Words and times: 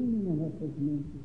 ensine 0.00 0.22
nas 0.22 0.38
nossas 0.38 0.76
mentes. 0.78 1.20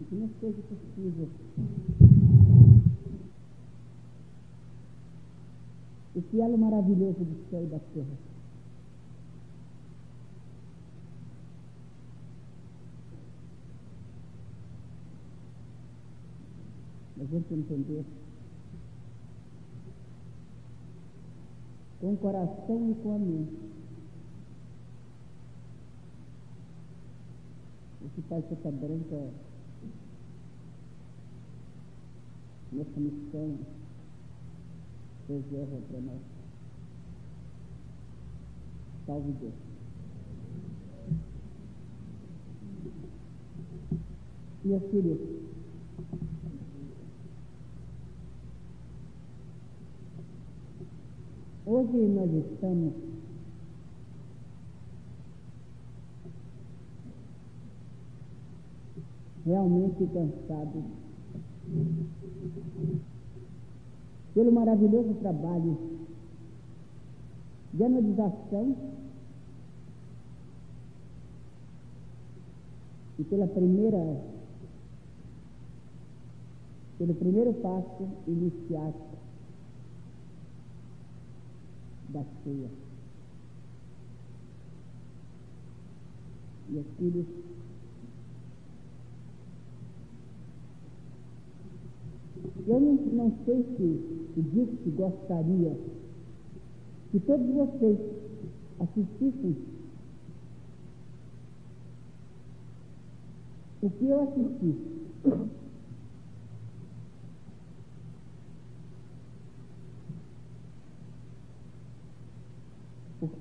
E 0.00 0.04
que 0.04 0.14
não 0.14 0.30
seja 0.40 0.62
possível 0.62 1.28
esse 6.16 6.40
elo 6.40 6.56
maravilhoso 6.56 7.18
do 7.18 7.50
céu 7.50 7.62
e 7.62 7.66
da 7.66 7.78
terra. 7.78 8.06
A 17.18 17.24
gente 17.24 17.54
entender 17.54 18.04
com 22.00 22.12
o 22.12 22.16
coração 22.16 22.90
e 22.90 22.94
com 23.02 23.14
a 23.14 23.18
mente. 23.18 23.56
Esse 28.04 28.22
Pai 28.28 28.42
Santa 28.48 28.70
Branca, 28.70 29.30
nessa 32.72 33.00
missão, 33.00 33.58
reserva 35.28 35.78
para 35.88 36.00
nós. 36.00 36.20
Salve 39.06 39.32
Deus. 39.32 39.54
Meus 44.64 44.82
filhos, 44.90 45.45
hoje 51.66 51.96
nós 51.96 52.30
estamos 52.32 52.92
realmente 59.44 60.06
cansados 60.06 60.84
pelo 64.32 64.52
maravilhoso 64.52 65.14
trabalho 65.14 65.76
de 67.74 67.82
anodização 67.82 68.76
e 73.18 73.24
pela 73.24 73.48
primeira, 73.48 74.22
pelo 76.98 77.14
primeiro 77.14 77.52
passo 77.54 78.08
iniciático 78.28 79.25
da 82.16 82.24
ceia. 82.42 82.70
Meus 86.70 86.86
filhos, 86.98 87.26
eu 92.66 92.80
não, 92.80 92.94
não 92.94 93.32
sei 93.44 93.62
se, 93.76 94.40
disse 94.40 94.76
que 94.82 94.90
gostaria 94.90 95.76
que 97.10 97.20
todos 97.20 97.46
vocês 97.46 97.98
assistissem 98.80 99.56
o 103.82 103.90
que 103.90 104.06
eu 104.06 104.22
assisti. 104.22 105.65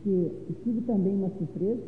Porque 0.06 0.54
tive 0.64 0.82
também 0.82 1.16
uma 1.16 1.32
surpresa. 1.32 1.82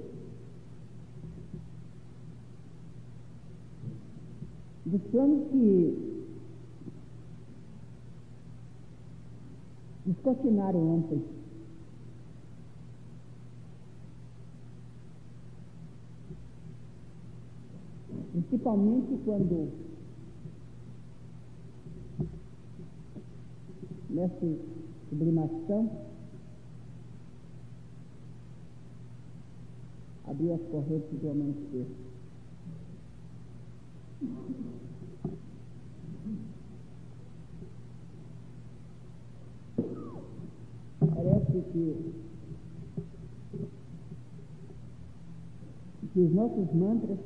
Dos 4.88 5.02
planos 5.12 5.48
que 5.52 6.18
descortinaram 10.08 10.96
ontem. 10.96 11.24
Principalmente 18.32 19.20
quando 19.26 19.72
nessa 24.10 24.58
sublimação 25.08 26.07
abriu 30.28 30.54
as 30.54 30.62
correntes 30.64 31.20
do 31.20 31.30
amanhecer. 31.30 31.88
Parece 41.00 41.62
que, 41.72 42.14
que 46.14 46.20
os 46.20 46.34
nossos 46.34 46.74
mantras 46.74 47.20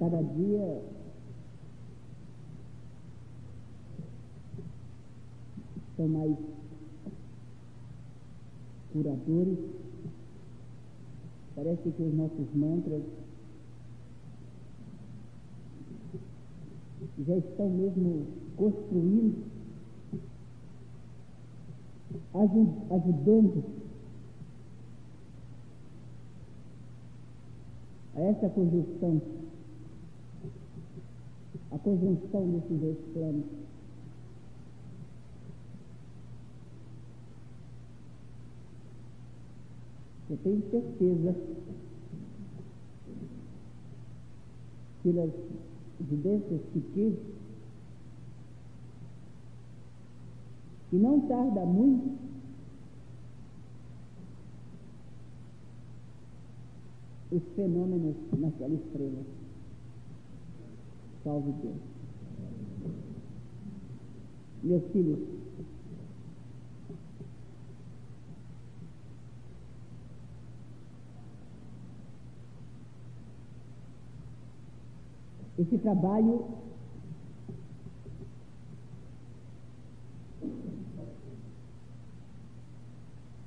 cada 0.00 0.22
dia 0.22 0.82
são 5.99 5.99
mais 6.10 6.36
curadores. 8.92 9.58
Parece 11.54 11.90
que 11.90 12.02
os 12.02 12.14
nossos 12.14 12.54
mantras 12.54 13.02
já 17.26 17.36
estão 17.36 17.68
mesmo 17.68 18.26
construindo, 18.56 19.44
ajudando 22.90 23.64
a 28.14 28.20
essa 28.20 28.48
conjunção, 28.48 29.20
a 31.70 31.78
conjunção 31.78 32.50
desses 32.50 32.80
dois 32.80 32.98
planos. 33.12 33.59
Eu 40.30 40.36
tenho 40.44 40.62
certeza 40.70 41.34
pelas 45.02 45.30
evidências 46.00 46.60
que 46.72 46.80
tive, 46.94 47.18
que 50.88 50.96
não 50.96 51.20
tarda 51.22 51.66
muito 51.66 52.16
os 57.32 57.42
fenômenos 57.56 58.14
naquela 58.38 58.74
estrela. 58.74 59.24
Salve 61.24 61.52
Deus. 61.60 61.76
Meus 64.62 64.84
filhos, 64.92 65.39
esse 75.60 75.78
trabalho 75.78 76.44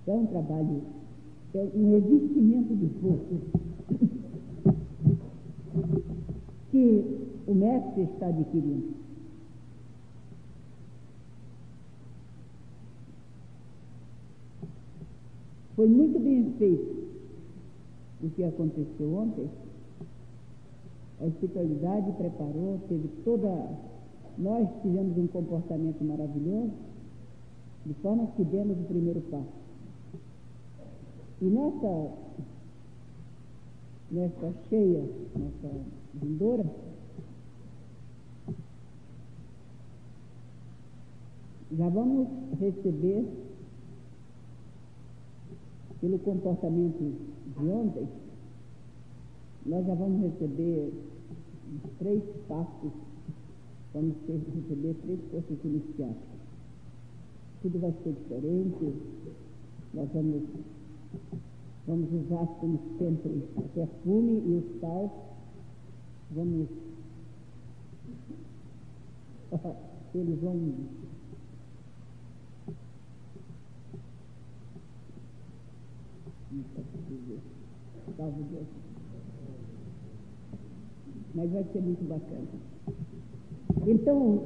é 0.06 0.12
um 0.12 0.26
trabalho, 0.28 0.84
é 1.56 1.70
um 1.74 1.92
revestimento 1.92 2.76
de 2.76 2.90
força 3.02 3.36
que 6.70 7.04
o 7.48 7.56
mestre 7.56 8.04
está 8.04 8.28
adquirindo. 8.28 8.94
Foi 15.76 15.88
muito 15.88 16.20
bem 16.20 16.54
feito 16.60 17.08
o 18.22 18.30
que 18.30 18.44
aconteceu 18.44 19.16
ontem. 19.16 19.50
A 21.24 21.28
espiritualidade 21.28 22.12
preparou, 22.18 22.82
teve 22.90 23.08
toda. 23.24 23.48
Nós 24.38 24.68
tivemos 24.82 25.18
um 25.18 25.28
comportamento 25.28 26.04
maravilhoso, 26.04 26.74
de 27.86 27.94
forma 27.96 28.28
que 28.36 28.44
demos 28.44 28.78
o 28.78 28.84
primeiro 28.84 29.22
passo. 29.22 29.64
E 31.42 31.46
nessa, 31.46 32.12
nessa 34.12 34.54
cheia, 34.68 35.04
nessa 35.34 35.76
vindoura, 36.16 36.66
já 41.72 41.88
vamos 41.88 42.28
receber, 42.60 43.26
pelo 46.02 46.20
comportamento 46.20 47.16
de 47.58 47.66
ontem, 47.70 48.10
nós 49.66 49.86
já 49.86 49.94
vamos 49.94 50.22
receber 50.34 51.13
três 52.00 52.24
passos, 52.48 52.92
vamos 53.94 54.16
ter, 54.26 54.40
receber 54.56 54.96
três 55.04 55.20
forças 55.32 55.58
iniciáticas. 55.64 56.44
Tudo 57.62 57.80
vai 57.80 57.94
ser 58.04 58.14
diferente, 58.14 58.94
nós 59.94 60.10
vamos, 60.14 60.44
vamos 61.88 62.14
usar, 62.14 62.46
como 62.60 62.80
sempre, 62.98 63.44
o 63.56 63.62
perfume 63.74 64.44
e 64.46 64.56
o 64.58 64.80
sal, 64.80 65.36
vamos, 66.32 66.68
eles 70.16 70.40
vão 70.42 70.74
Salve 78.16 78.44
Deus. 78.44 78.93
Mas 81.34 81.52
vai 81.52 81.64
ser 81.72 81.82
muito 81.82 82.04
bacana. 82.08 82.48
Então, 83.88 84.44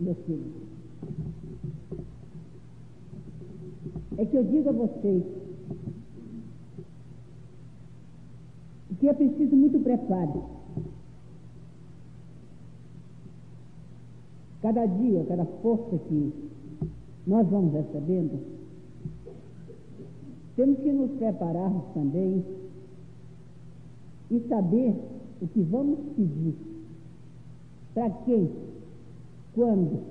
meus 0.00 0.18
filhos, 0.26 0.52
é 4.18 4.24
que 4.26 4.36
eu 4.36 4.44
digo 4.44 4.68
a 4.68 4.72
vocês 4.72 5.22
que 8.98 9.08
é 9.08 9.12
preciso 9.12 9.54
muito 9.54 9.78
preparo. 9.78 10.44
Cada 14.60 14.86
dia, 14.86 15.24
cada 15.28 15.44
força 15.62 15.96
que 16.08 16.32
nós 17.26 17.48
vamos 17.48 17.72
recebendo, 17.72 18.40
temos 20.56 20.78
que 20.80 20.90
nos 20.90 21.12
prepararmos 21.12 21.84
também 21.94 22.44
e 24.32 24.40
saber 24.48 24.96
o 25.40 25.46
que 25.46 25.60
vamos 25.62 25.98
pedir. 26.16 26.54
Para 27.94 28.10
quem? 28.10 28.50
Quando? 29.54 30.02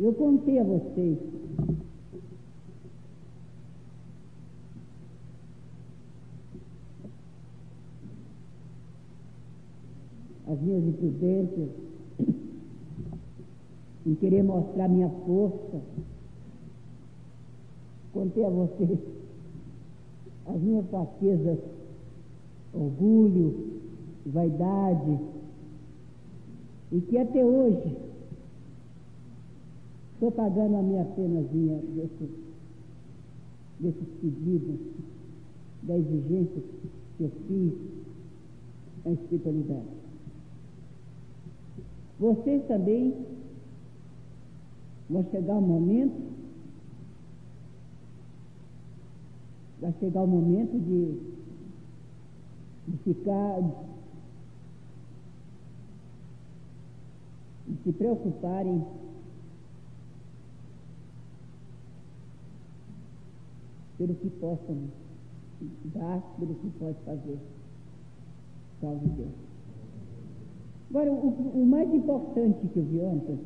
Eu 0.00 0.12
contei 0.14 0.58
a 0.58 0.64
vocês 0.64 1.18
as 10.46 10.60
minhas 10.60 10.84
imprudências, 10.84 11.68
em 14.06 14.14
querer 14.14 14.42
mostrar 14.42 14.88
minha 14.88 15.10
força. 15.26 15.80
Contei 18.12 18.44
a 18.44 18.50
vocês 18.50 18.98
as 20.48 20.60
minhas 20.60 20.86
fraquezas, 20.88 21.58
orgulho, 22.72 23.80
vaidade, 24.26 25.18
e 26.90 27.00
que 27.02 27.18
até 27.18 27.44
hoje 27.44 27.96
estou 30.14 30.32
pagando 30.32 30.76
a 30.76 30.82
minha 30.82 31.04
penazinha 31.04 31.76
desses, 31.94 32.30
desses 33.78 34.08
pedidos, 34.20 34.80
da 35.82 35.96
exigência 35.96 36.62
que 37.16 37.24
eu 37.24 37.30
fiz 37.46 37.72
na 39.04 39.12
espiritualidade. 39.12 39.98
Vocês 42.18 42.64
também 42.66 43.14
vão 45.08 45.24
chegar 45.30 45.54
um 45.54 45.60
momento, 45.60 46.16
vai 49.80 49.92
chegar 50.00 50.22
o 50.22 50.26
momento 50.26 50.78
de, 50.78 51.18
de 52.88 52.96
ficar, 53.04 53.60
de 57.66 57.76
se 57.84 57.92
preocuparem 57.92 58.84
pelo 63.98 64.14
que 64.14 64.30
possam 64.30 64.76
dar, 65.94 66.20
pelo 66.38 66.54
que 66.54 66.70
pode 66.78 66.96
fazer. 67.04 67.38
Salve 68.80 69.08
Deus. 69.08 69.48
Agora, 70.90 71.12
o, 71.12 71.62
o 71.62 71.66
mais 71.66 71.92
importante 71.92 72.66
que 72.68 72.78
eu 72.78 72.84
vi 72.84 73.00
ontem, 73.00 73.38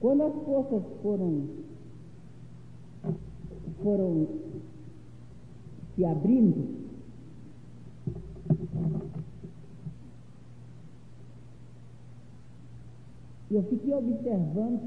quando 0.00 0.22
as 0.22 0.34
forças 0.44 0.82
foram, 1.02 1.48
foram 3.82 4.26
se 5.94 6.04
abrindo, 6.04 6.78
eu 13.50 13.62
fiquei 13.64 13.94
observando 13.94 14.80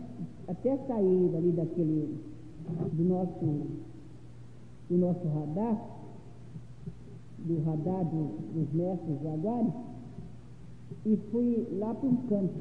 até 0.48 0.78
sair 0.78 1.36
ali 1.36 1.52
daquele 1.52 2.20
do 2.94 3.04
nosso 3.04 3.68
do 4.90 4.98
nosso 4.98 5.28
radar, 5.28 5.82
do 7.40 7.64
radar 7.64 8.06
do, 8.06 8.38
dos 8.54 8.74
mestres 8.74 9.22
Jaguares, 9.22 9.74
e 11.06 11.18
fui 11.32 11.68
lá 11.80 11.94
para 11.94 12.10
um 12.10 12.16
canto 12.28 12.54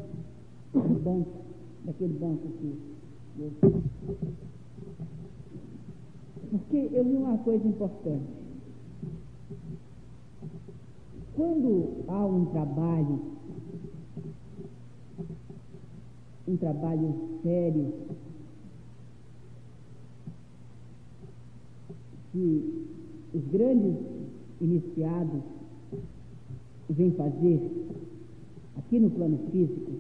banco, 1.03 1.31
daquele 1.85 2.15
banco 2.15 2.47
aqui. 2.47 2.79
Porque 6.51 6.91
eu 6.93 7.05
vi 7.05 7.17
uma 7.17 7.39
coisa 7.39 7.67
importante. 7.67 8.27
Quando 11.37 12.05
há 12.09 12.27
um 12.27 12.47
trabalho, 12.47 13.21
um 16.49 16.57
trabalho 16.57 17.15
sério, 17.43 17.93
que 22.33 22.87
os 23.33 23.47
grandes 23.53 23.95
iniciados 24.61 25.43
vêm 26.89 27.13
fazer, 27.13 27.61
aqui 28.77 28.99
no 28.99 29.11
plano 29.11 29.39
físico, 29.53 29.93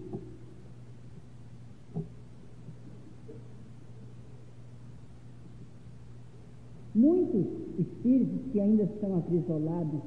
muitos 6.94 7.46
espíritos 7.78 8.40
que 8.52 8.60
ainda 8.60 8.84
estão 8.84 9.18
acrisolados 9.18 10.00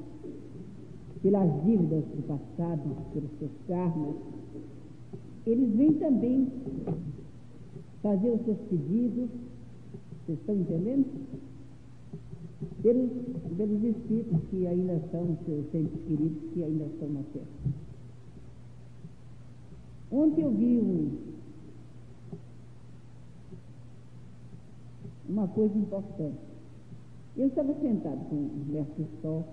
pelas 1.21 1.63
dívidas 1.63 2.03
do 2.03 2.27
passado, 2.27 2.97
pelos 3.13 3.31
seus 3.39 3.51
karmas, 3.67 4.15
eles 5.45 5.73
vêm 5.75 5.93
também 5.93 6.47
fazer 8.01 8.29
os 8.29 8.43
seus 8.43 8.57
pedidos, 8.69 9.29
vocês 10.25 10.39
estão 10.39 10.55
entendendo? 10.55 11.05
Pelos, 12.81 13.11
pelos 13.57 13.83
espíritos 13.83 14.39
que 14.49 14.67
ainda 14.67 15.01
são, 15.11 15.37
seus 15.45 15.73
entes 15.73 16.01
queridos 16.03 16.51
que 16.53 16.63
ainda 16.63 16.85
estão 16.85 17.09
na 17.09 17.21
terra. 17.33 17.45
Ontem 20.11 20.41
eu 20.43 20.51
vi 20.51 20.79
um, 20.79 21.17
uma 25.29 25.47
coisa 25.47 25.77
importante. 25.77 26.52
Eu 27.35 27.47
estava 27.47 27.73
sentado 27.81 28.29
com 28.29 28.35
o 28.35 28.65
Mestre 28.69 29.07
Sol 29.21 29.43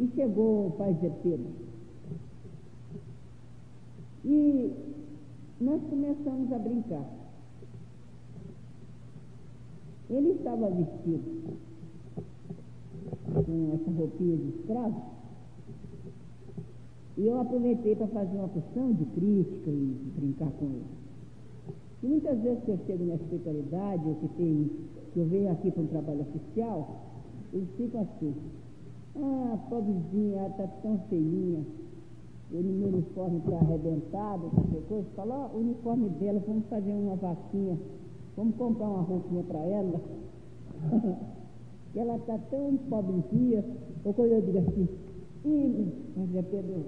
e 0.00 0.08
chegou 0.14 0.68
o 0.68 0.70
pai 0.72 0.96
Zé 1.00 1.10
Pedro. 1.22 1.50
E 4.24 4.72
nós 5.60 5.82
começamos 5.88 6.52
a 6.52 6.58
brincar. 6.58 7.04
Ele 10.08 10.30
estava 10.30 10.70
vestido 10.70 11.58
com 13.44 13.74
essa 13.74 13.90
roupinha 13.90 14.36
de 14.36 14.48
escravo 14.48 15.18
e 17.18 17.26
eu 17.26 17.40
aproveitei 17.40 17.96
para 17.96 18.06
fazer 18.06 18.36
uma 18.36 18.48
porção 18.48 18.92
de 18.92 19.04
crítica 19.06 19.70
e 19.70 20.12
brincar 20.16 20.52
com 20.52 20.66
ele. 20.66 20.84
E 22.00 22.06
muitas 22.06 22.38
vezes 22.40 22.62
que 22.62 22.70
eu 22.70 22.78
chego 22.86 23.04
na 23.06 23.16
espiritualidade, 23.16 24.06
ou 24.06 24.14
que, 24.14 24.28
tem, 24.28 24.70
que 25.18 25.22
eu 25.22 25.26
venho 25.26 25.50
aqui 25.50 25.70
para 25.72 25.82
um 25.82 25.86
trabalho 25.86 26.20
oficial, 26.20 26.88
eles 27.52 27.68
ficam 27.76 28.02
assim, 28.02 28.34
ah, 29.16 29.58
pobrezinha, 29.68 30.36
ela 30.38 30.48
está 30.48 30.66
tão 30.80 30.98
feinha, 31.10 31.64
o 32.52 32.56
meu 32.56 32.88
uniforme 32.88 33.38
está 33.38 33.56
arrebentado, 33.56 34.50
qualquer 34.50 34.82
coisa, 34.88 35.06
fala, 35.16 35.50
ó, 35.52 35.56
o 35.56 35.60
uniforme 35.60 36.08
dela, 36.10 36.40
vamos 36.46 36.66
fazer 36.66 36.92
uma 36.92 37.16
vaquinha, 37.16 37.76
vamos 38.36 38.54
comprar 38.54 38.86
uma 38.86 39.02
roupinha 39.02 39.42
para 39.42 39.58
ela. 39.58 40.00
ela 41.96 42.16
está 42.16 42.38
tão 42.50 42.76
pobrezinha, 42.88 43.64
ou 44.04 44.14
quando 44.14 44.30
eu 44.30 44.42
digo 44.42 44.58
assim, 44.58 44.88
e, 45.44 45.92
mas 46.16 46.36
é 46.36 46.42
Pedro, 46.42 46.84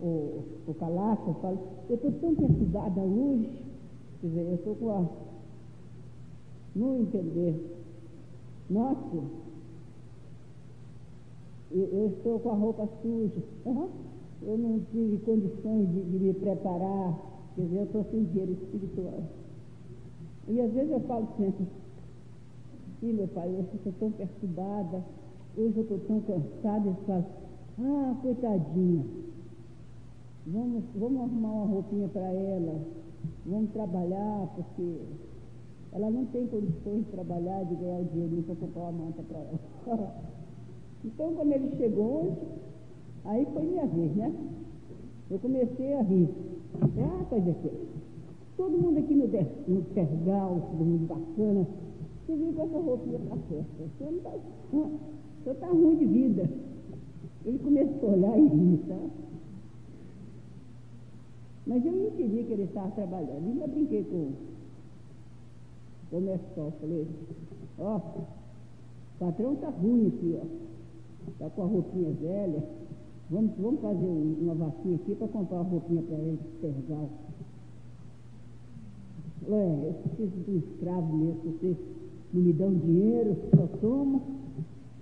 o, 0.00 0.44
o 0.68 0.74
calaço, 0.78 1.22
eu 1.26 1.34
falo, 1.34 1.58
eu 1.88 1.96
estou 1.96 2.12
tão 2.12 2.34
perturbada 2.36 3.00
hoje, 3.00 3.50
quer 4.20 4.28
dizer, 4.28 4.40
eu 4.42 4.54
estou 4.54 4.74
com 4.76 4.90
a. 4.90 5.29
Não 6.74 7.00
entender. 7.00 7.54
Nossa, 8.68 9.16
eu, 11.72 11.84
eu 11.86 12.06
estou 12.08 12.38
com 12.40 12.50
a 12.50 12.54
roupa 12.54 12.88
suja. 13.02 13.42
Eu 14.42 14.56
não 14.56 14.80
tive 14.90 15.18
condições 15.18 15.88
de, 15.90 16.02
de 16.02 16.18
me 16.18 16.32
preparar, 16.32 17.14
quer 17.54 17.62
dizer, 17.62 17.78
eu 17.78 17.84
estou 17.84 18.04
sem 18.10 18.24
dinheiro 18.24 18.52
espiritual. 18.52 19.22
E 20.48 20.60
às 20.60 20.72
vezes 20.72 20.90
eu 20.90 21.00
falo 21.00 21.28
sempre, 21.36 21.66
sim, 23.00 23.12
meu 23.12 23.28
pai, 23.28 23.48
eu 23.48 23.66
estou 23.76 23.92
tão 24.00 24.10
perturbada, 24.12 25.04
hoje 25.56 25.76
eu 25.76 25.82
estou 25.82 25.98
tão 25.98 26.20
cansada, 26.20 26.88
e 26.88 27.06
falo, 27.06 27.26
ah, 27.80 28.16
coitadinha, 28.22 29.04
vamos, 30.46 30.84
vamos 30.96 31.20
arrumar 31.20 31.52
uma 31.52 31.66
roupinha 31.66 32.08
para 32.08 32.32
ela, 32.32 32.80
vamos 33.44 33.70
trabalhar, 33.72 34.48
porque 34.56 34.96
ela 35.92 36.10
não 36.10 36.24
tem 36.26 36.46
condições 36.46 37.04
de 37.04 37.10
trabalhar, 37.10 37.64
de 37.64 37.74
ganhar 37.74 38.00
o 38.00 38.04
dinheirinho 38.04 38.42
para 38.44 38.54
comprar 38.54 38.82
uma 38.82 38.92
manta 38.92 39.22
para 39.22 39.38
ela. 39.38 39.58
então, 41.04 41.34
quando 41.34 41.52
ele 41.52 41.76
chegou 41.76 42.22
hoje, 42.22 42.36
aí 43.24 43.46
foi 43.52 43.62
minha 43.62 43.86
vez, 43.86 44.14
né? 44.14 44.32
Eu 45.30 45.38
comecei 45.38 45.94
a 45.94 46.02
rir. 46.02 46.28
Ah, 46.82 47.24
pois 47.28 47.46
é 47.46 47.52
que 47.52 47.70
todo 48.56 48.78
mundo 48.78 48.98
aqui 48.98 49.14
no, 49.14 49.26
de, 49.26 49.46
no 49.66 49.82
tergal, 49.94 50.68
todo 50.70 50.84
mundo 50.84 51.06
bacana, 51.06 51.66
você 52.26 52.36
viu 52.36 52.52
com 52.52 52.62
essa 52.62 52.78
roupinha 52.78 53.18
para 53.18 53.36
festa. 53.36 53.84
Você 53.98 54.04
não 54.04 54.16
está 54.18 54.30
você 55.44 55.54
tá 55.54 55.66
ruim 55.68 55.96
de 55.96 56.04
vida. 56.04 56.50
Ele 57.44 57.58
começou 57.58 58.10
a 58.10 58.12
olhar 58.12 58.38
e 58.38 58.46
rir, 58.46 58.78
tá? 58.86 59.00
Mas 61.66 61.84
eu 61.84 62.06
entendi 62.06 62.44
que 62.44 62.52
ele 62.52 62.64
estava 62.64 62.90
trabalhando. 62.90 63.46
Ainda 63.46 63.66
brinquei 63.66 64.04
com 64.04 64.32
Mescal. 66.18 66.72
Falei, 66.80 67.06
ó, 67.78 67.96
o 67.96 68.26
patrão 69.18 69.52
está 69.54 69.68
ruim 69.68 70.08
aqui, 70.08 70.38
ó. 70.42 71.30
Está 71.30 71.50
com 71.50 71.62
a 71.62 71.66
roupinha 71.66 72.10
velha. 72.12 72.64
Vamos, 73.30 73.52
vamos 73.58 73.80
fazer 73.80 74.06
uma 74.06 74.54
vaquinha 74.54 74.96
aqui 74.96 75.14
para 75.14 75.28
comprar 75.28 75.60
uma 75.60 75.70
roupinha 75.70 76.02
para 76.02 76.16
ele, 76.16 76.38
tergal. 76.60 77.08
Ué, 79.48 79.86
eu 79.86 79.94
preciso 80.02 80.36
de 80.44 80.50
um 80.50 80.58
escravo 80.58 81.16
mesmo, 81.16 81.40
vocês 81.52 81.76
não 82.32 82.42
me 82.42 82.52
dão 82.52 82.74
dinheiro, 82.74 83.36
só 83.54 83.66
tomo. 83.80 84.20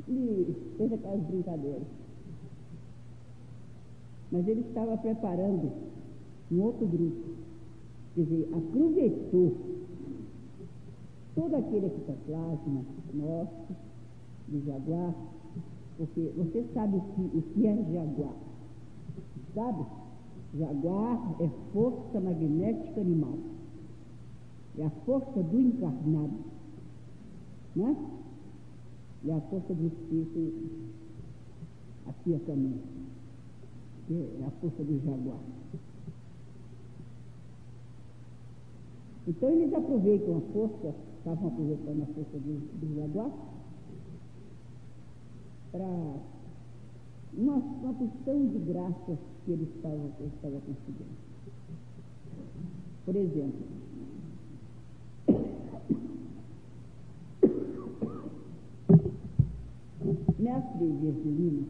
E 0.08 0.54
fez 0.76 0.92
aquelas 0.92 1.20
brincadeiras. 1.22 1.82
Mas 4.30 4.46
ele 4.46 4.60
estava 4.60 4.96
preparando 4.96 5.70
um 6.52 6.62
outro 6.62 6.86
grupo. 6.86 7.30
Quer 8.14 8.22
dizer, 8.22 8.48
aproveitou 8.52 9.54
todo 11.38 11.54
aquele 11.54 11.86
ectoplasma 11.86 12.84
nosso, 13.14 13.76
do 14.48 14.60
jaguar, 14.66 15.14
porque 15.96 16.32
você 16.36 16.64
sabe 16.74 16.96
o 16.96 17.00
que, 17.00 17.38
o 17.38 17.42
que 17.42 17.66
é 17.66 17.76
jaguar. 17.92 18.34
Sabe? 19.54 19.86
Jaguar 20.58 21.36
é 21.40 21.48
força 21.72 22.20
magnética 22.20 23.00
animal. 23.00 23.38
É 24.78 24.86
a 24.86 24.90
força 25.06 25.42
do 25.42 25.60
encarnado. 25.60 26.38
Né? 27.76 27.96
É 29.26 29.32
a 29.32 29.40
força 29.42 29.74
do 29.74 29.86
espírito 29.86 30.52
aqui 32.08 32.34
a 32.34 32.38
caminho. 32.40 32.80
É 34.10 34.44
a 34.44 34.50
força 34.60 34.82
do 34.82 34.98
jaguar. 35.04 35.40
Então 39.28 39.50
eles 39.50 39.74
aproveitam 39.74 40.38
a 40.38 40.40
força, 40.52 40.94
estavam 41.18 41.48
aproveitando 41.48 42.02
a 42.02 42.06
força 42.06 42.38
do, 42.38 42.78
do 42.78 42.94
jaguar, 42.94 43.30
para 45.72 45.84
uma, 47.34 47.54
uma 47.56 47.94
porção 47.94 48.46
de 48.46 48.58
graças 48.58 49.18
que 49.44 49.52
eles 49.52 49.68
estavam, 49.76 50.10
estavam 50.34 50.60
conseguindo. 50.60 51.28
Por 53.04 53.16
exemplo, 53.16 53.66
Mestre 60.38 60.86
Virgilino 60.86 61.66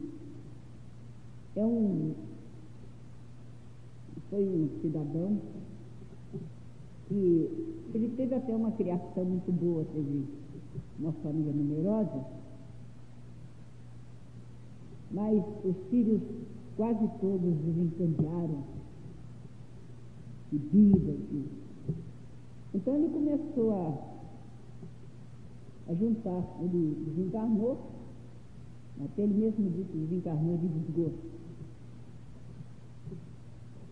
é 1.55 1.65
um, 1.65 2.13
foi 4.29 4.45
um 4.45 4.69
cidadão 4.81 5.41
que 7.07 7.78
ele 7.99 8.15
teve 8.15 8.33
até 8.33 8.55
uma 8.55 8.71
criação 8.71 9.25
muito 9.25 9.51
boa, 9.51 9.83
teve 9.93 10.23
uma 10.99 11.11
família 11.11 11.51
numerosa, 11.51 12.25
mas 15.11 15.43
os 15.65 15.75
filhos 15.89 16.21
quase 16.77 17.05
todos 17.19 17.55
desencandearam 17.57 18.63
de 20.49 20.57
vida. 20.57 21.11
De... 21.11 21.43
Então 22.73 22.95
ele 22.95 23.09
começou 23.09 23.73
a, 23.73 25.91
a 25.91 25.95
juntar, 25.95 26.43
ele 26.61 27.03
desencarnou, 27.05 27.79
até 29.03 29.23
ele 29.23 29.33
mesmo 29.33 29.69
disse, 29.71 29.91
desencarnou 29.91 30.57
de 30.57 30.67
desgosto. 30.69 31.29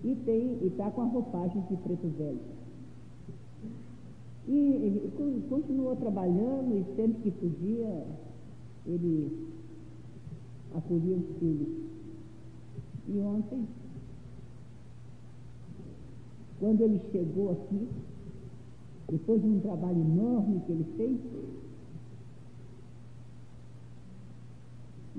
E 0.04 0.68
está 0.68 0.90
com 0.92 1.02
a 1.02 1.06
roupagem 1.06 1.62
de 1.70 1.76
preto 1.76 2.08
velho. 2.18 2.57
E 4.48 4.56
ele 4.56 5.12
continuou 5.50 5.94
trabalhando 5.98 6.78
e 6.78 6.96
sempre 6.96 7.22
que 7.22 7.32
podia, 7.32 8.06
ele 8.86 9.30
acolhia 10.74 11.18
os 11.18 11.38
filhos. 11.38 11.68
E 13.10 13.20
ontem, 13.20 13.68
quando 16.62 16.82
ele 16.82 17.02
chegou 17.12 17.52
aqui, 17.52 17.90
depois 19.10 19.42
de 19.42 19.48
um 19.48 19.60
trabalho 19.60 20.00
enorme 20.00 20.62
que 20.66 20.72
ele 20.72 20.86
fez, 20.96 21.18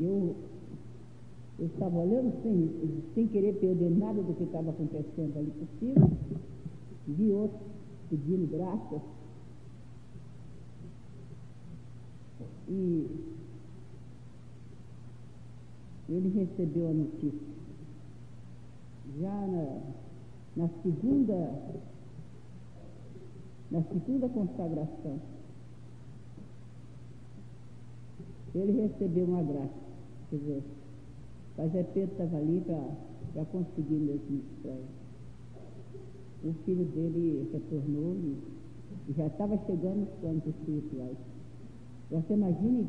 eu, 0.00 0.36
eu 1.58 1.66
estava 1.66 1.98
olhando 1.98 2.32
sem, 2.42 2.70
sem 3.14 3.26
querer 3.26 3.54
perder 3.56 3.90
nada 3.90 4.22
do 4.22 4.32
que 4.34 4.44
estava 4.44 4.70
acontecendo 4.70 5.38
ali 5.38 5.50
por 5.50 5.68
cima, 5.80 6.10
vi 7.06 7.30
outro 7.30 7.58
pedindo 8.08 8.46
graças 8.50 9.17
e 12.68 13.06
ele 16.08 16.28
recebeu 16.28 16.88
a 16.88 16.92
notícia. 16.92 17.48
Já 19.20 19.46
na, 19.46 19.80
na 20.56 20.68
segunda, 20.82 21.78
na 23.70 23.82
segunda 23.82 24.28
consagração, 24.28 25.18
ele 28.54 28.82
recebeu 28.82 29.24
uma 29.24 29.42
graça. 29.42 29.88
Quer 30.30 30.36
dizer, 30.36 30.62
Pai 31.56 31.68
Zé 31.70 31.82
Pedro 31.82 32.12
estava 32.12 32.36
ali 32.36 32.62
para 33.34 33.44
conseguir 33.46 33.94
mesmo 33.94 34.42
ele. 34.64 34.84
O 36.44 36.52
filho 36.64 36.84
dele 36.84 37.50
retornou 37.52 38.14
e 38.14 39.12
já 39.16 39.26
estava 39.26 39.58
chegando 39.66 40.00
nos 40.00 40.20
planos 40.20 40.46
espirituais. 40.46 41.16
Você 42.10 42.34
imagine 42.34 42.86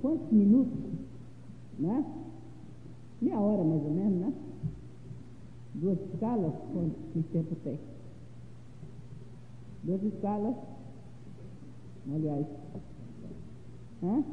quantos 0.00 0.30
minutos, 0.30 0.78
né? 1.78 2.04
Meia 3.20 3.40
hora 3.40 3.64
mais 3.64 3.82
ou 3.84 3.90
menos, 3.90 4.20
né? 4.20 4.32
Duas 5.74 5.98
escalas, 6.12 6.52
quanto 6.72 7.22
tempo 7.32 7.56
tem? 7.64 7.80
Duas 9.82 10.02
escalas, 10.04 10.54
aliás, 12.12 12.46
né? 14.02 14.24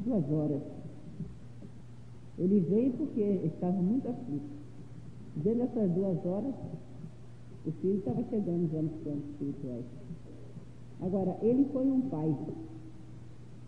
duas 0.00 0.30
horas. 0.30 0.62
Ele 2.38 2.60
veio 2.60 2.92
porque 2.94 3.20
estava 3.20 3.80
muito 3.80 4.08
aflito. 4.08 4.54
Dentro 5.36 5.60
dessas 5.60 5.90
duas 5.92 6.26
horas, 6.26 6.54
o 7.66 7.70
filho 7.70 7.98
estava 7.98 8.24
chegando 8.24 8.70
já 8.72 8.82
nos 8.82 8.92
planos 9.02 9.24
espirituais. 9.30 9.84
Agora, 11.00 11.36
ele 11.42 11.64
foi 11.72 11.86
um 11.86 12.00
pai 12.02 12.34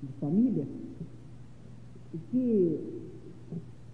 de 0.03 0.13
família 0.21 0.67
que 2.31 2.81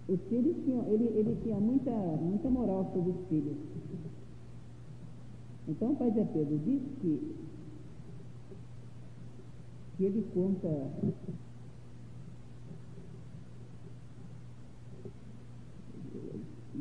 os 0.07 0.21
filhos 0.29 0.55
tinham, 0.63 0.85
ele, 0.87 1.05
ele 1.05 1.37
tinha 1.43 1.59
muita, 1.59 1.91
muita 1.91 2.49
moral 2.49 2.89
sobre 2.93 3.11
os 3.11 3.27
filhos. 3.27 3.57
Então 5.67 5.91
o 5.91 5.95
pai 5.95 6.11
Zé 6.11 6.25
Pedro 6.25 6.59
diz 6.59 6.81
que, 7.01 7.35
que 9.97 10.03
ele 10.03 10.25
conta 10.33 10.91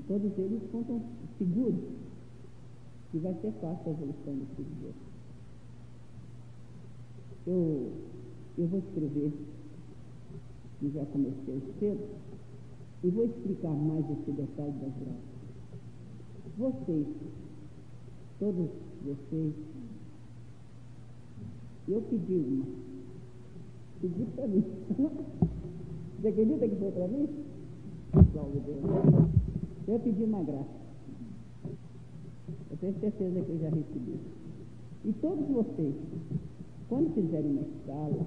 Todos 0.08 0.36
eles 0.36 0.62
contam 0.70 1.00
seguros 1.38 1.74
que 3.10 3.18
vai 3.18 3.34
ser 3.40 3.52
fácil 3.60 3.82
a 3.86 3.90
evolução 3.90 4.34
do 4.34 4.46
filho 4.56 4.68
de 4.68 4.74
Deus. 4.82 5.11
Eu, 7.46 7.90
eu 8.58 8.66
vou 8.66 8.78
escrever, 8.78 9.32
e 10.82 10.90
já 10.90 11.04
comecei 11.06 11.60
cedo, 11.78 12.00
e 13.04 13.08
vou 13.10 13.24
explicar 13.24 13.70
mais 13.70 14.04
esse 14.10 14.30
detalhe 14.30 14.72
das 14.72 14.92
graças. 14.94 15.32
Vocês, 16.56 17.06
todos 18.38 18.68
vocês, 19.04 19.54
eu 21.88 22.00
pedi 22.02 22.34
uma. 22.34 22.64
Pedi 24.00 24.24
para 24.36 24.46
mim. 24.46 24.64
Você 26.20 26.28
acredita 26.28 26.68
que 26.68 26.76
foi 26.76 26.90
para 26.92 27.08
mim? 27.08 27.28
Eu 29.88 29.98
pedi 29.98 30.22
uma 30.24 30.42
graça. 30.44 30.82
Eu 32.70 32.76
tenho 32.76 33.00
certeza 33.00 33.40
que 33.40 33.50
eu 33.50 33.58
já 33.58 33.68
recebi. 33.68 34.16
E 35.04 35.12
todos 35.20 35.48
vocês, 35.48 35.94
quando 36.92 37.14
fizerem 37.14 37.52
uma 37.52 37.62
escala, 37.62 38.26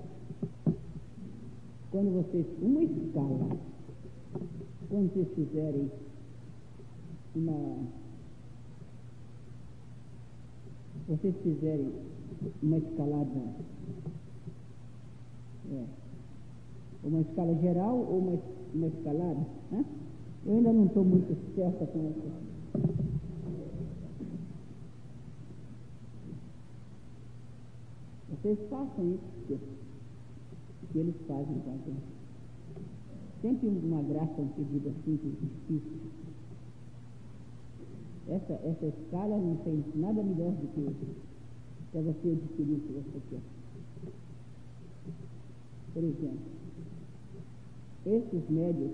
quando 1.91 2.23
vocês, 2.23 2.47
uma 2.59 2.81
escala, 2.81 3.57
quando 4.89 5.13
vocês 5.13 5.27
fizerem 5.35 5.91
uma, 7.35 7.77
vocês 11.07 11.35
fizerem 11.43 11.91
uma 12.63 12.77
escalada, 12.77 13.41
é, 15.71 15.83
uma 17.03 17.21
escala 17.21 17.53
geral 17.61 17.95
ou 17.95 18.17
uma, 18.17 18.39
uma 18.73 18.87
escalada, 18.87 19.45
né? 19.71 19.85
eu 20.43 20.55
ainda 20.55 20.73
não 20.73 20.87
estou 20.87 21.05
muito 21.05 21.37
certa 21.53 21.85
com 21.85 22.09
isso. 22.09 23.14
Vocês 28.45 28.59
façam 28.69 29.15
isso 29.15 29.23
que, 29.47 29.57
que 30.91 30.99
eles 30.99 31.15
fazem 31.27 31.59
com 31.61 31.71
a 31.71 31.77
gente. 31.77 32.05
Sempre 33.41 33.69
uma 33.69 34.03
graça, 34.03 34.39
um 34.39 34.49
pedido 34.49 34.89
assim, 34.89 35.19
difícil. 35.41 35.97
Essa, 38.29 38.53
essa 38.53 38.85
escala 38.85 39.35
não 39.35 39.55
tem 39.63 39.83
nada 39.95 40.21
melhor 40.21 40.51
do 40.51 40.67
que 40.67 40.95
para 41.91 42.01
você 42.01 42.33
adquirir 42.33 42.75
o 42.75 42.81
que 42.81 42.93
você 42.93 43.19
quer. 43.31 43.41
Por 45.95 46.03
exemplo, 46.03 46.45
esses 48.05 48.49
médios, 48.51 48.91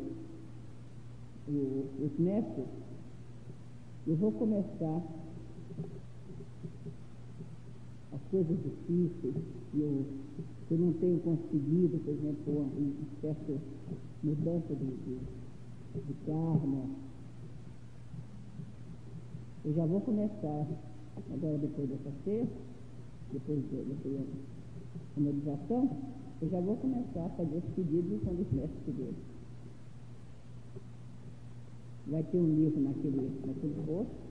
os 1.50 2.20
mestres, 2.20 2.68
eu 4.08 4.16
vou 4.16 4.32
começar 4.32 5.02
as 8.14 8.21
coisas 8.32 8.58
difíceis 8.64 9.36
que 9.72 9.80
eu, 9.80 10.06
eu 10.72 10.78
não 10.78 10.94
tenho 10.94 11.20
conseguido, 11.20 12.00
por 12.00 12.14
exemplo, 12.14 12.62
uma 12.78 12.92
certa 13.20 13.54
mudança 14.24 14.74
de, 14.74 14.86
de, 14.86 15.20
de 16.08 16.14
karma. 16.26 16.86
Eu 19.66 19.74
já 19.74 19.86
vou 19.86 20.02
começar, 20.02 20.66
agora 21.32 21.58
depois 21.58 21.90
dessa 21.90 22.12
sexta, 22.24 22.56
depois 23.34 23.60
da 23.62 24.24
finalização, 25.14 25.90
eu 26.42 26.50
já 26.50 26.60
vou 26.60 26.78
começar 26.78 27.26
a 27.26 27.30
fazer 27.30 27.58
os 27.58 27.74
pedidos 27.76 28.20
quando 28.24 28.42
os 28.42 28.52
mestres 28.52 28.96
dele. 28.96 29.16
Vai 32.08 32.24
ter 32.24 32.38
um 32.38 32.56
livro 32.56 32.82
naquele, 32.82 33.30
naquele 33.46 33.76
posto, 33.86 34.31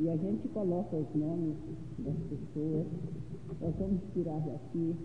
e 0.00 0.10
a 0.10 0.16
gente 0.16 0.48
coloca 0.48 0.96
os 0.96 1.14
nomes 1.14 1.54
das 1.98 2.16
pessoas, 2.28 2.86
nós 3.60 3.74
vamos 3.78 4.00
tirar 4.12 4.40
daqui, 4.40 4.96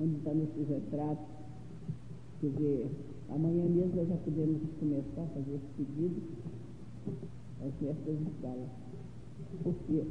onde 0.00 0.16
estão 0.16 0.42
esses 0.42 0.68
retratos. 0.68 1.26
Quer 2.40 2.50
dizer, 2.50 2.90
amanhã 3.28 3.64
mesmo 3.64 3.96
nós 3.96 4.08
já 4.08 4.16
podemos 4.16 4.62
começar 4.80 5.22
a 5.22 5.26
fazer 5.26 5.54
esse 5.54 5.74
pedido 5.76 6.22
aos 7.62 7.74
mestres 7.80 8.18
de 8.18 8.30
escala. 8.30 8.66
Por 9.62 9.74
quê? 9.86 10.04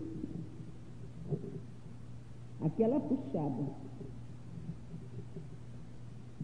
Aquela 2.61 2.99
puxada 2.99 3.63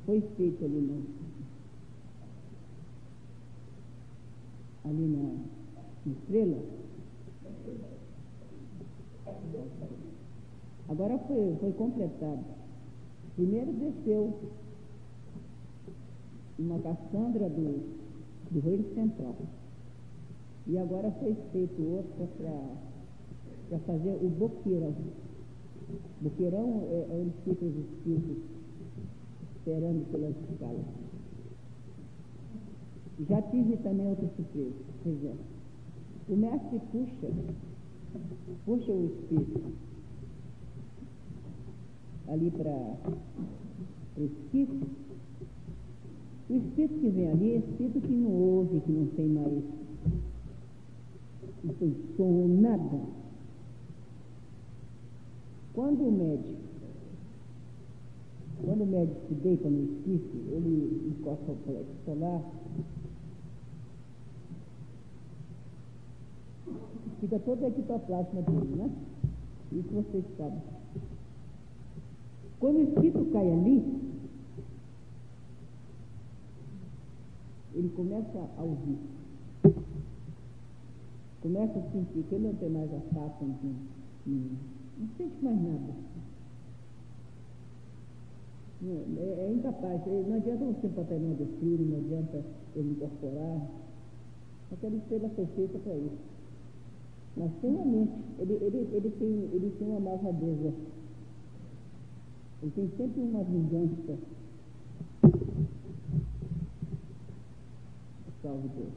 foi 0.06 0.22
feita 0.36 0.66
ali, 0.66 0.82
no, 0.82 1.04
ali 4.84 5.08
na 5.08 5.63
estrela. 6.12 6.58
Agora 10.90 11.18
foi, 11.20 11.56
foi 11.60 11.72
completado. 11.74 12.44
Primeiro 13.36 13.72
desceu 13.74 14.34
uma 16.60 16.80
Cassandra 16.80 17.50
do, 17.50 17.84
do 18.52 18.60
Reino 18.60 18.94
Central. 18.94 19.36
E 20.68 20.78
agora 20.78 21.12
foi 21.20 21.36
feito 21.52 21.82
outra 21.82 22.28
para 23.70 23.80
fazer 23.80 24.12
o 24.12 24.30
boqueirão. 24.30 24.94
Boqueirão 26.22 26.84
é, 26.90 27.08
é 27.10 27.22
onde 27.22 27.34
ficam 27.44 27.68
os 27.70 27.76
espíritos 27.76 28.38
esperando 29.56 30.12
pelas 30.12 30.36
escalas. 30.52 30.86
Já 33.30 33.42
tive 33.44 33.78
também 33.78 34.08
outra 34.08 34.28
surpresa. 34.36 34.74
Por 35.04 35.12
exemplo, 35.12 35.53
o 36.30 36.36
mestre 36.36 36.80
puxa, 36.92 37.30
puxa 38.66 38.92
o 38.92 39.06
espírito 39.06 39.74
ali 42.28 42.52
para 42.52 42.72
o 44.18 44.26
espírito. 44.26 44.88
O 46.50 46.56
espírito 46.56 47.00
que 47.00 47.10
vem 47.10 47.32
ali 47.32 47.52
é 47.54 47.58
espírito 47.58 48.02
que 48.02 48.14
não 48.14 48.32
ouve, 48.32 48.80
que 48.82 48.92
não 48.92 49.08
tem 49.08 49.28
mais, 49.28 49.64
não 51.64 51.74
tem 51.76 51.96
som, 52.18 52.48
nada. 52.60 53.00
Quando 55.74 56.04
o 56.04 56.12
médico, 56.12 56.62
quando 58.64 58.84
o 58.84 58.86
médico 58.86 59.20
se 59.28 59.34
deita 59.36 59.70
no 59.70 59.84
espírito, 59.84 60.38
ele 60.52 61.16
encosta 61.18 61.52
o 61.52 61.56
plexo 61.56 61.92
solar, 62.06 62.42
fica 67.20 67.40
todo 67.40 67.66
ectoplasma 67.66 68.42
dele, 68.42 68.76
né? 68.76 68.90
Isso 69.72 69.90
vocês 69.90 70.24
sabem. 70.38 70.62
Quando 72.60 72.78
o 72.78 72.84
espírito 72.84 73.26
cai 73.32 73.52
ali, 73.52 73.84
ele 77.74 77.90
começa 77.90 78.50
a 78.58 78.62
ouvir. 78.62 78.98
Começa 81.42 81.80
a 81.80 81.92
sentir 81.92 82.24
que 82.24 82.36
ele 82.36 82.48
não 82.48 82.54
tem 82.56 82.70
mais 82.70 82.90
a 82.94 83.00
não, 84.26 84.38
não 85.00 85.08
sente 85.18 85.44
mais 85.44 85.62
nada. 85.62 85.94
É, 88.86 89.46
é 89.46 89.54
incapaz, 89.54 90.02
não 90.06 90.36
adianta 90.36 90.66
você 90.66 90.88
botar 90.90 91.16
ele 91.16 91.28
no 91.28 91.46
filho, 91.60 91.86
não 91.86 91.98
adianta 91.98 92.44
ele 92.76 92.92
incorporar. 92.92 93.62
Aquela 94.72 94.96
estrela 94.96 95.30
foi 95.36 95.46
feita 95.48 95.80
para 95.80 95.96
isso. 95.96 96.33
Mas 97.36 97.52
tem 97.62 97.70
uma 97.72 97.86
mente, 97.86 98.14
ele, 98.38 98.54
ele, 98.54 98.90
ele, 98.94 99.10
tem, 99.10 99.28
ele 99.28 99.76
tem 99.80 99.88
uma 99.88 100.00
malvadeza. 100.00 100.74
Ele 102.62 102.72
tem 102.76 102.90
sempre 102.96 103.22
uma 103.22 103.44
vingança. 103.44 104.18
Salve 108.42 108.68
Deus. 108.70 108.94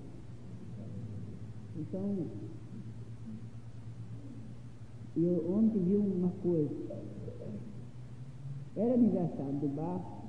Então, 1.78 2.26
eu 5.16 5.50
ontem 5.50 5.82
vi 5.82 5.96
uma 5.96 6.30
coisa. 6.42 6.74
Era 8.76 8.94
aniversário 8.94 9.54
do 9.54 9.68
barco 9.74 10.26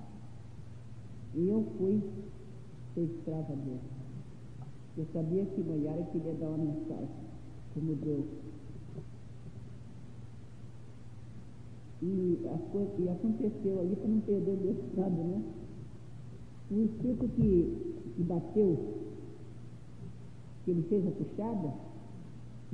e 1.36 1.50
eu 1.50 1.66
fui 1.78 2.02
ser 2.94 3.02
escrava 3.02 3.54
dele. 3.54 3.82
Eu 4.98 5.06
sabia 5.12 5.46
que 5.46 5.62
Moiara 5.62 6.04
queria 6.12 6.34
dar 6.36 6.48
uma 6.48 6.58
mensagem 6.58 7.27
como 7.78 7.96
Deus. 7.96 8.26
E, 12.02 12.40
a, 12.46 13.02
e 13.02 13.10
aconteceu 13.10 13.80
ali 13.80 13.96
para 13.96 14.08
não 14.08 14.22
perder 14.22 14.52
o 14.52 14.58
Deus 14.58 14.78
nada, 14.96 15.24
né? 15.24 15.42
O 16.72 16.84
espírito 16.84 17.28
que, 17.30 17.96
que 18.16 18.24
bateu, 18.24 18.94
que 20.64 20.72
ele 20.72 20.84
fez 20.90 21.08
a 21.08 21.12
puxada, 21.12 21.74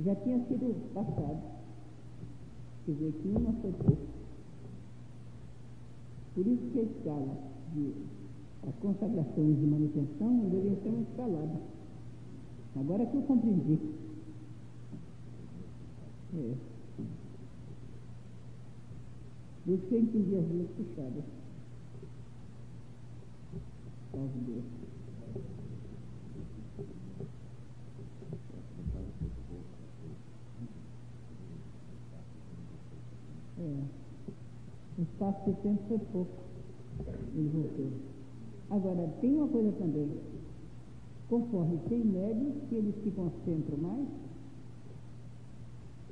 já 0.00 0.14
tinha 0.16 0.38
sido 0.46 0.92
passado. 0.94 1.54
Quer 2.84 2.92
dizer, 2.92 3.12
que 3.12 3.28
uma 3.28 3.52
foi 3.60 3.72
pouco. 3.72 4.02
Por 6.34 6.46
isso 6.46 6.62
que 6.72 6.80
a 6.80 6.82
escala 6.82 7.36
de 7.74 7.92
As 8.66 8.74
consagrações 8.76 9.58
de 9.58 9.66
manutenção 9.66 10.30
não 10.30 10.48
deveriam 10.48 10.76
ser 10.82 10.90
muito 10.90 11.16
caladas. 11.16 11.60
Agora 12.76 13.06
que 13.06 13.16
eu 13.16 13.22
compreendi. 13.22 13.78
É. 16.36 16.54
Isso 19.66 19.86
que 19.86 19.94
eu 19.94 20.00
entendi 20.00 20.36
as 20.36 20.44
duas 20.44 20.68
puxadas. 20.70 21.24
Salve 24.10 24.38
Deus. 24.40 24.64
É. 33.58 33.84
O 34.98 35.02
espaço 35.02 35.50
de 35.50 35.56
tempo 35.62 35.82
foi 35.88 35.98
pouco. 35.98 36.42
Ele 37.34 37.48
voltou. 37.48 37.90
Agora, 38.70 39.08
tem 39.20 39.34
uma 39.34 39.48
coisa 39.48 39.72
também. 39.72 40.10
Conforme 41.28 41.78
tem 41.88 42.04
médios 42.04 42.54
que 42.68 42.74
eles 42.74 42.94
se 43.02 43.10
concentram 43.12 43.78
mais, 43.78 44.23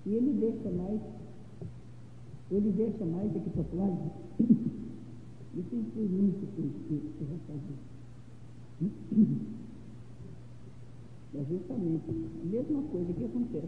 e 0.06 0.14
ele 0.14 0.32
deixa 0.40 0.70
mais, 0.70 1.00
ele 2.50 2.72
deixa 2.72 3.04
mais 3.04 3.34
equitoplasma. 3.36 4.10
Isso 5.54 5.76
influi 5.76 6.08
muito 6.08 6.44
o 6.44 6.46
que 6.86 7.24
vai 7.24 7.38
fazer. 7.46 7.76
É 11.34 11.42
justamente 11.48 12.10
a 12.10 12.44
mesma 12.44 12.82
coisa 12.90 13.10
que 13.14 13.24
acontece 13.24 13.66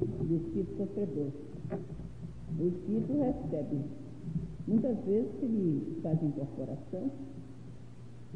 do 0.00 0.34
espírito 0.34 0.76
sofredor. 0.76 1.30
O 2.58 2.66
espírito 2.66 3.12
recebe. 3.12 3.84
Muitas 4.66 4.98
vezes 5.04 5.30
ele 5.40 6.00
faz 6.02 6.20
incorporação, 6.20 7.10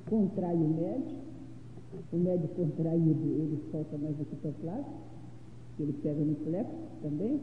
contrai 0.08 0.54
o 0.54 0.68
médio, 0.68 1.16
o 2.12 2.16
médio 2.18 2.48
contraído, 2.50 3.26
ele 3.26 3.58
solta 3.72 3.98
mais 3.98 4.20
equitoplasma, 4.20 5.07
que 5.78 5.84
ele 5.84 5.92
pega 6.02 6.20
no 6.20 6.34
plexo 6.34 6.74
também. 7.00 7.40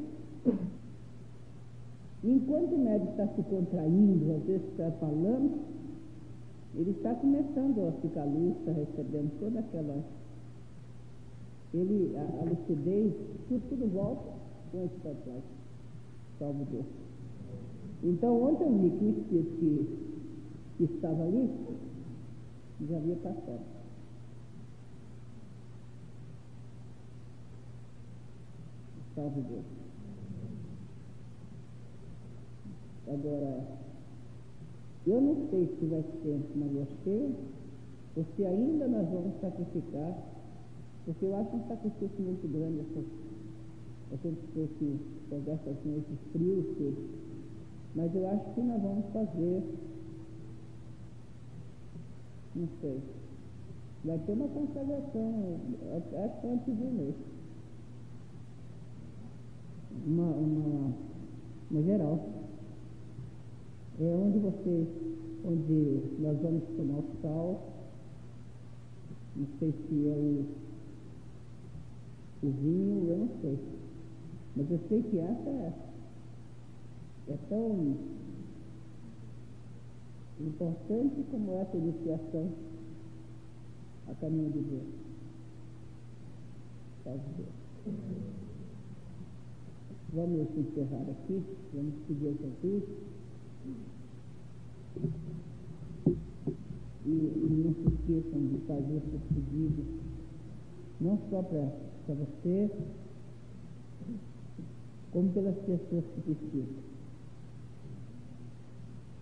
Enquanto 2.21 2.75
o 2.75 2.77
médio 2.77 3.09
está 3.11 3.27
se 3.29 3.41
contraindo, 3.43 4.35
às 4.35 4.43
vezes 4.43 4.67
está 4.71 4.91
falando, 4.99 5.59
ele 6.75 6.91
está 6.91 7.15
começando 7.15 7.87
a 7.87 7.91
ficar 8.01 8.25
luz, 8.25 8.57
está 8.57 8.73
recebendo 8.73 9.39
toda 9.39 9.59
aquela. 9.59 10.03
Ele, 11.73 12.13
a, 12.17 12.41
a 12.41 12.43
lucidez, 12.49 13.13
tudo, 13.47 13.69
tudo 13.69 13.93
volta 13.93 14.33
com 14.71 14.83
esse 14.83 14.95
plasma. 14.95 15.41
Salve 16.37 16.65
Deus. 16.65 16.85
Então, 18.03 18.43
ontem 18.43 18.65
eu 18.65 18.77
vi 18.77 18.89
que 18.89 19.05
o 19.05 19.09
espírito 19.09 19.55
que, 20.77 20.87
que 20.87 20.93
estava 20.93 21.23
ali 21.23 21.49
já 22.89 22.97
havia 22.97 23.15
passado. 23.15 23.61
Salve 29.15 29.41
Deus. 29.41 29.65
Agora, 33.07 33.63
eu 35.07 35.21
não 35.21 35.49
sei 35.49 35.67
se 35.79 35.85
vai 35.85 36.01
ser 36.01 36.41
Maria 36.55 36.87
cheia 37.03 37.29
ou 38.17 38.25
se 38.35 38.45
ainda 38.45 38.87
nós 38.87 39.07
vamos 39.07 39.39
sacrificar, 39.39 40.17
porque 41.05 41.25
eu 41.25 41.35
acho 41.37 41.55
um 41.55 41.67
sacrifício 41.67 42.21
muito 42.21 42.47
grande 42.51 42.79
essa, 42.81 44.23
gente 44.23 44.41
ter 44.53 44.67
que 44.79 44.99
pegar 45.29 45.53
essas 45.53 45.85
noites 45.85 46.17
tudo. 46.33 46.97
Mas 47.95 48.13
eu 48.15 48.29
acho 48.29 48.53
que 48.53 48.61
nós 48.61 48.81
vamos 48.81 49.05
fazer, 49.13 49.63
não 52.55 52.67
sei, 52.81 52.99
vai 54.03 54.17
ter 54.19 54.31
uma 54.33 54.47
consagração, 54.49 55.59
acho 55.93 56.41
que 56.41 56.47
antes 56.47 56.73
do 56.73 56.97
mês. 56.97 57.34
Uma, 60.03 60.23
uma, 61.71 61.81
geral. 61.83 62.27
É 63.99 64.03
onde 64.03 64.39
você, 64.39 64.87
onde 65.45 66.01
nós 66.19 66.37
vamos 66.41 66.63
tomar 66.75 66.99
o 66.99 67.05
sal, 67.21 67.73
não 69.35 69.47
sei 69.59 69.71
se 69.71 70.07
é 70.07 70.11
o, 70.11 70.45
o 72.43 72.49
vinho, 72.49 73.09
eu 73.09 73.17
não 73.17 73.29
sei. 73.41 73.59
Mas 74.55 74.71
eu 74.71 74.79
sei 74.89 75.03
que 75.03 75.19
essa 75.19 75.49
é, 75.49 75.73
é 77.29 77.37
tão 77.49 77.97
importante 80.39 81.23
como 81.31 81.53
essa 81.53 81.77
iniciação 81.77 82.49
a 84.07 84.13
caminho 84.15 84.51
de 84.51 84.59
Deus. 84.59 84.83
Salve 87.03 87.21
Deus. 87.37 88.44
Vamos 90.15 90.47
encerrar 90.55 91.01
aqui, 91.11 91.43
vamos 91.73 91.93
pedir 92.07 92.27
a 92.29 92.31
Jesus. 92.31 92.83
E, 97.05 97.09
e 97.09 97.63
não 97.65 97.73
se 97.73 97.93
esqueçam 97.93 98.47
de 98.47 98.57
fazer 98.65 99.01
seus 99.09 99.21
pedidos, 99.23 99.85
não 101.01 101.19
só 101.29 101.43
para 101.43 102.15
você, 102.15 102.71
como 105.11 105.29
pelas 105.33 105.55
pessoas 105.57 106.05
que 106.05 106.21
precisam. 106.21 106.83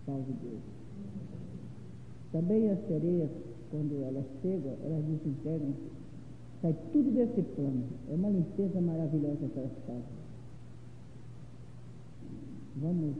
Salve 0.06 0.32
Deus. 0.44 0.62
Também 2.30 2.70
as 2.70 2.78
sereias, 2.86 3.30
quando 3.72 4.00
elas 4.00 4.26
chegam, 4.42 4.76
elas 4.84 5.04
desintegram, 5.06 5.74
sai 6.62 6.76
tudo 6.92 7.10
desse 7.10 7.42
plano. 7.56 7.82
É 8.08 8.14
uma 8.14 8.30
limpeza 8.30 8.80
maravilhosa 8.80 9.46
aquelas 9.46 9.72
casas. 9.88 10.23
Vamos 12.76 13.14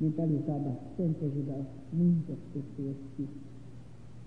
mentalizar 0.00 0.58
bastante, 0.58 1.24
ajudar 1.24 1.64
muitas 1.92 2.36
pessoas 2.52 2.96
que, 3.16 3.26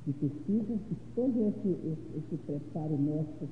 que 0.06 0.14
precisam 0.14 0.78
de 0.78 0.96
todo 1.16 1.48
esse, 1.48 1.70
esse, 1.70 2.18
esse 2.18 2.38
preparo 2.46 2.98
nosso 2.98 3.48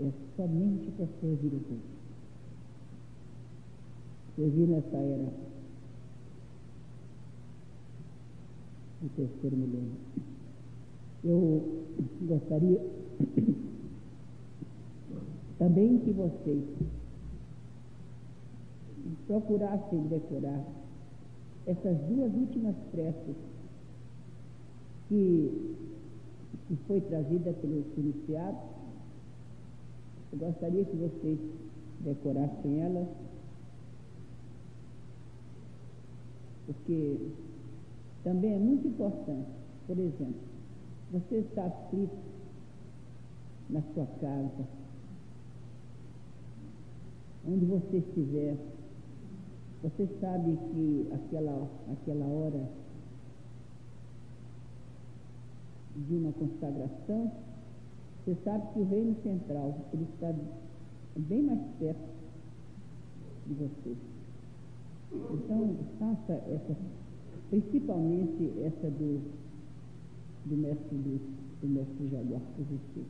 é 0.00 0.10
somente 0.36 0.90
para 0.96 1.06
servir 1.20 1.54
o 1.54 1.60
povo. 1.60 1.80
Servir 4.34 4.66
nessa 4.66 4.96
era 4.96 5.32
do 9.00 9.08
terceiro 9.14 9.56
milênio. 9.56 9.92
Eu 11.22 11.84
gostaria 12.22 12.80
também 15.58 15.98
que 16.00 16.10
vocês 16.10 16.64
procurassem 19.26 20.02
decorar 20.08 20.64
essas 21.66 21.96
duas 22.08 22.32
últimas 22.34 22.76
preces 22.92 23.36
que, 25.08 25.76
que 26.68 26.76
foi 26.86 27.00
trazida 27.00 27.52
pelos 27.52 27.86
iniciados 27.96 28.74
eu 30.34 30.38
gostaria 30.38 30.84
que 30.84 30.96
vocês 30.96 31.38
decorassem 32.00 32.80
ela, 32.80 33.08
porque 36.66 37.30
também 38.24 38.54
é 38.54 38.58
muito 38.58 38.88
importante. 38.88 39.48
Por 39.86 39.96
exemplo, 39.96 40.40
você 41.12 41.36
está 41.36 41.66
aflito 41.66 42.16
na 43.70 43.80
sua 43.94 44.06
casa, 44.20 44.66
onde 47.46 47.64
você 47.66 47.98
estiver, 47.98 48.56
você 49.84 50.08
sabe 50.20 50.58
que 50.72 51.08
aquela, 51.12 51.68
aquela 51.92 52.24
hora 52.24 52.68
de 55.94 56.14
uma 56.16 56.32
consagração 56.32 57.30
você 58.24 58.36
sabe 58.42 58.72
que 58.72 58.78
o 58.78 58.84
reino 58.84 59.14
central 59.22 59.78
ele 59.92 60.06
está 60.14 60.34
bem 61.14 61.42
mais 61.42 61.60
perto 61.78 62.08
de 63.46 63.52
você. 63.52 63.96
Então, 65.12 65.76
faça 65.98 66.32
essa, 66.32 66.74
principalmente 67.50 68.50
essa 68.64 68.90
do, 68.90 69.20
do 70.46 70.56
mestre 70.56 70.96
Lúcio, 70.96 71.34
do 71.60 71.68
mestre 71.68 72.08
Jaguar 72.08 72.40
positivo. 72.56 73.04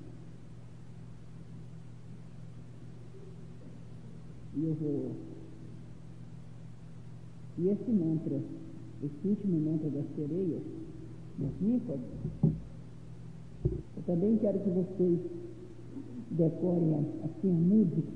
E 4.57 4.65
eu 4.65 4.75
vou. 4.75 5.34
E 7.57 7.69
esse 7.69 7.91
mantra, 7.91 8.41
esse 9.03 9.29
último 9.29 9.61
mantra 9.61 9.89
das 9.91 10.05
sereias, 10.17 10.63
das 11.39 11.53
ninfas, 11.61 12.01
eu 13.65 14.03
também 14.07 14.37
quero 14.39 14.59
que 14.59 14.71
vocês 14.71 15.21
decorem 16.33 16.95
assim 17.25 17.51
a 17.51 17.55
música, 17.55 18.13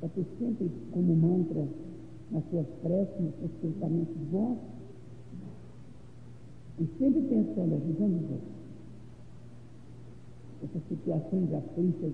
para 0.00 0.08
ter 0.08 0.24
sempre 0.38 0.70
como 0.92 1.14
mantra 1.14 1.66
nas 2.30 2.42
suas 2.50 2.66
preces, 2.82 3.20
nos 3.20 3.34
seus 3.38 3.52
pensamentos 3.60 4.16
bons, 4.30 4.58
E 6.78 6.86
sempre 6.98 7.20
pensando, 7.22 7.74
ajudando 7.74 8.16
os 8.16 8.30
outros. 8.30 8.60
Essas 10.64 10.82
situações 10.88 11.52
aflitas, 11.52 12.12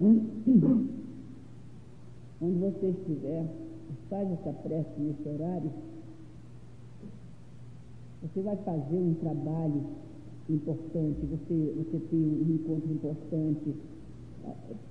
onde 2.40 2.58
você 2.58 2.88
estiver, 2.88 3.46
faz 4.08 4.30
essa 4.30 4.52
prece 4.52 4.90
nesse 4.98 5.28
horário, 5.28 5.70
você 8.22 8.40
vai 8.42 8.56
fazer 8.56 8.96
um 8.96 9.14
trabalho 9.14 9.84
importante, 10.48 11.26
você, 11.26 11.74
você 11.76 11.98
tem 12.10 12.18
um 12.18 12.54
encontro 12.54 12.92
importante, 12.92 13.74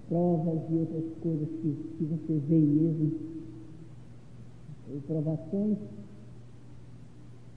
provas 0.08 0.62
e 0.70 0.74
outras 0.76 1.06
coisas 1.22 1.48
que, 1.62 1.96
que 1.98 2.04
você 2.06 2.40
vê 2.48 2.60
mesmo, 2.60 3.12
provações, 5.06 5.78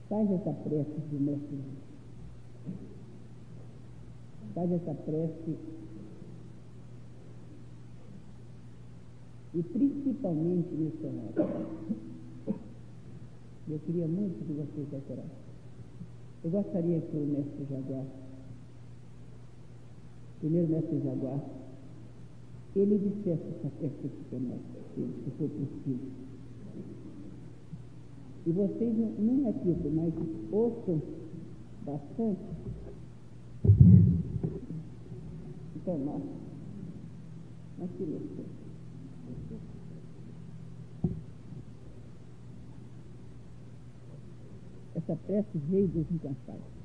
faz 0.09 0.29
essa 0.31 0.51
prece 0.51 0.99
do 1.11 1.19
Mestre. 1.21 1.59
Faz 4.53 4.71
essa 4.71 4.93
prece 4.93 5.57
e 9.53 9.63
principalmente 9.63 10.69
nesse 10.73 11.05
horário. 11.05 11.67
Eu 13.69 13.79
queria 13.79 14.07
muito 14.07 14.45
que 14.45 14.53
vocês 14.53 14.87
decorassem. 14.89 15.31
Eu 16.43 16.51
gostaria 16.51 16.99
que 16.99 17.15
o 17.15 17.25
mestre 17.25 17.65
Jaguar, 17.69 18.05
primeiro 20.39 20.67
mestre 20.69 20.99
Jaguar, 21.03 21.39
ele 22.75 22.97
dissesse 22.97 23.43
essa 23.43 23.69
festa 23.79 24.07
aqui 24.07 24.23
para 24.29 24.39
nós, 24.39 24.59
se 24.95 25.31
for 25.37 25.49
possível. 25.49 26.21
E 28.45 28.51
vocês 28.51 28.97
não, 29.19 29.43
repitam, 29.43 29.91
mas 29.91 30.13
ouçam 30.51 31.01
bastante. 31.85 32.39
Então, 35.75 35.97
nós, 35.99 36.23
nós 37.77 37.89
queríamos. 37.97 38.60
Essa 45.11 45.19
prece 45.27 45.57
veio 45.69 45.89
dos 45.89 46.09
incansáveis. 46.09 46.80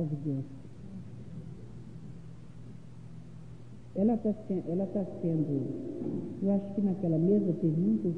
Salve 0.00 0.16
Deus. 0.24 0.44
Ela 3.96 4.14
está 4.14 4.30
ela 4.66 4.86
tá 4.86 5.04
sendo, 5.20 6.40
eu 6.42 6.52
acho 6.52 6.74
que 6.74 6.80
naquela 6.80 7.18
mesa 7.18 7.52
tem 7.60 7.70
muitos, 7.70 8.14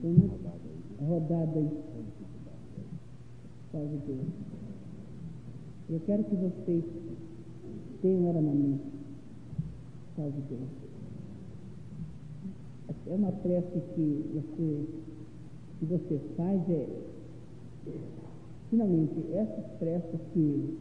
tem 0.00 0.12
muito 0.12 0.50
rodada 1.06 1.58
aí. 1.58 1.70
Salve 3.70 3.98
Deus. 4.06 4.28
Eu 5.90 6.00
quero 6.06 6.24
que 6.24 6.36
vocês 6.36 6.84
tenham 8.00 8.30
ela 8.30 8.40
na 8.40 8.52
mente. 8.52 8.84
Salve 10.16 10.40
Deus. 10.48 10.70
É 13.08 13.14
uma 13.14 13.32
prece 13.32 13.80
que 13.94 14.24
você, 14.32 14.86
que 15.80 15.84
você 15.84 16.18
faz, 16.36 16.70
é, 16.70 16.88
Finalmente, 18.72 19.22
essas 19.34 19.66
preces 19.78 20.18
que, 20.32 20.78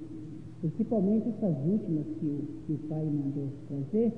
principalmente 0.62 1.28
essas 1.28 1.58
últimas 1.66 2.06
que 2.22 2.26
o, 2.26 2.48
que 2.66 2.72
o 2.72 2.78
Pai 2.88 3.04
mandou 3.04 3.50
trazer, 3.68 4.14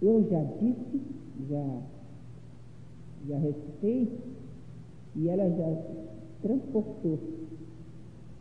eu 0.00 0.26
já 0.30 0.42
disse, 0.44 1.02
já, 1.50 1.80
já 3.28 3.36
recitei, 3.36 4.08
e 5.14 5.28
ela 5.28 5.46
já 5.50 5.82
transportou. 6.40 7.18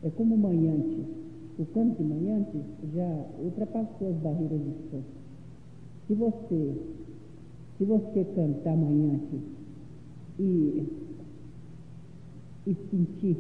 É 0.04 0.10
como 0.12 0.38
manhante. 0.38 1.04
O 1.60 1.66
canto 1.66 2.02
de 2.02 2.04
manhante 2.08 2.62
já 2.96 3.26
ultrapassou 3.44 4.08
as 4.08 4.16
barreiras 4.24 4.62
de 4.62 4.90
som. 4.90 5.02
Se 6.08 6.14
você, 6.14 6.82
se 7.78 7.84
você 7.84 8.24
cantar 8.24 8.78
manhante 8.78 9.42
e 10.40 11.07
e 12.68 12.76
sentir, 12.92 13.38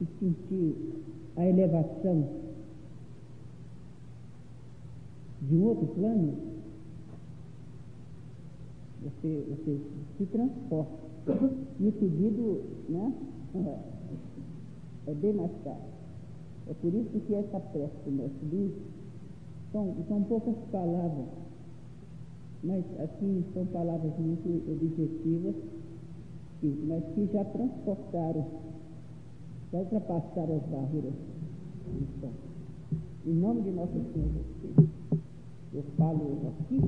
e 0.00 0.06
sentir 0.18 0.74
a 1.36 1.46
elevação 1.46 2.28
de 5.42 5.54
um 5.54 5.64
outro 5.64 5.86
plano, 5.88 6.34
você, 9.02 9.44
você 9.50 9.80
se 10.16 10.26
transporta. 10.26 11.04
E 11.78 11.88
o 11.88 11.92
pedido 11.92 12.62
né, 12.88 13.12
é 15.06 15.14
bem 15.14 15.34
mais 15.34 15.50
caro. 15.62 15.76
É 16.70 16.74
por 16.74 16.94
isso 16.94 17.20
que 17.26 17.34
essa 17.34 17.60
prece 17.60 17.96
do 18.06 18.12
mestre 18.12 18.48
diz, 18.50 18.72
são, 19.72 19.94
são 20.08 20.22
poucas 20.22 20.56
palavras, 20.72 21.26
mas 22.62 22.82
assim 23.00 23.44
são 23.52 23.66
palavras 23.66 24.18
muito 24.18 24.62
objetivas 24.70 25.73
mas 26.62 27.04
que 27.14 27.26
já 27.32 27.44
transportaram, 27.44 28.46
já 29.72 29.78
ultrapassaram 29.78 30.56
as 30.56 30.66
barreiras 30.70 31.14
então, 31.86 32.30
Em 33.26 33.34
nome 33.34 33.62
de 33.62 33.70
Nosso 33.70 33.92
Senhor 33.92 34.28
Jesus, 34.28 34.88
eu 35.74 35.82
falo 35.96 36.40
aqui 36.48 36.80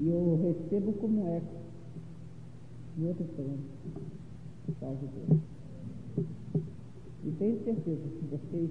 e 0.00 0.08
eu 0.08 0.40
recebo 0.42 0.92
como 0.94 1.26
eco 1.28 1.56
em 2.98 3.06
outro 3.06 3.24
plano. 3.24 3.58
Salve 4.78 5.06
Deus. 5.06 5.40
E 7.24 7.30
tenho 7.32 7.64
certeza 7.64 8.02
que 8.02 8.24
vocês, 8.30 8.70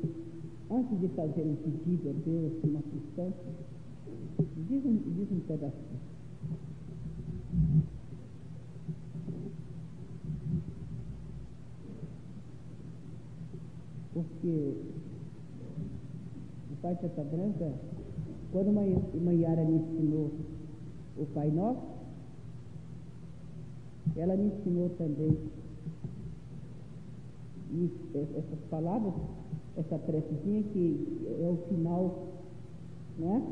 antes 0.70 1.00
de 1.00 1.08
fazerem 1.10 1.56
pedido 1.56 2.10
a 2.10 2.14
Deus, 2.26 2.54
uma 2.64 2.82
questão, 2.82 3.34
diz 4.70 4.86
um, 4.86 4.96
diz 5.16 5.32
um 5.32 5.40
pedacinho. 5.42 6.00
Porque 14.14 14.74
o 16.72 16.76
Pai 16.82 16.96
Tata 16.96 17.24
Branca, 17.24 17.74
quando 18.52 18.72
Maiara 19.22 19.64
me 19.64 19.76
ensinou 19.78 20.32
o 21.18 21.26
Pai 21.34 21.52
Nosso, 21.52 21.98
ela 24.16 24.36
me 24.36 24.48
ensinou 24.48 24.90
também 24.98 25.38
E 27.72 27.92
essas 28.14 28.60
palavras, 28.70 29.14
essa 29.78 29.98
precezinha 30.00 30.64
que 30.64 31.28
é 31.40 31.50
o 31.50 31.58
final, 31.68 32.28
né? 33.20 33.44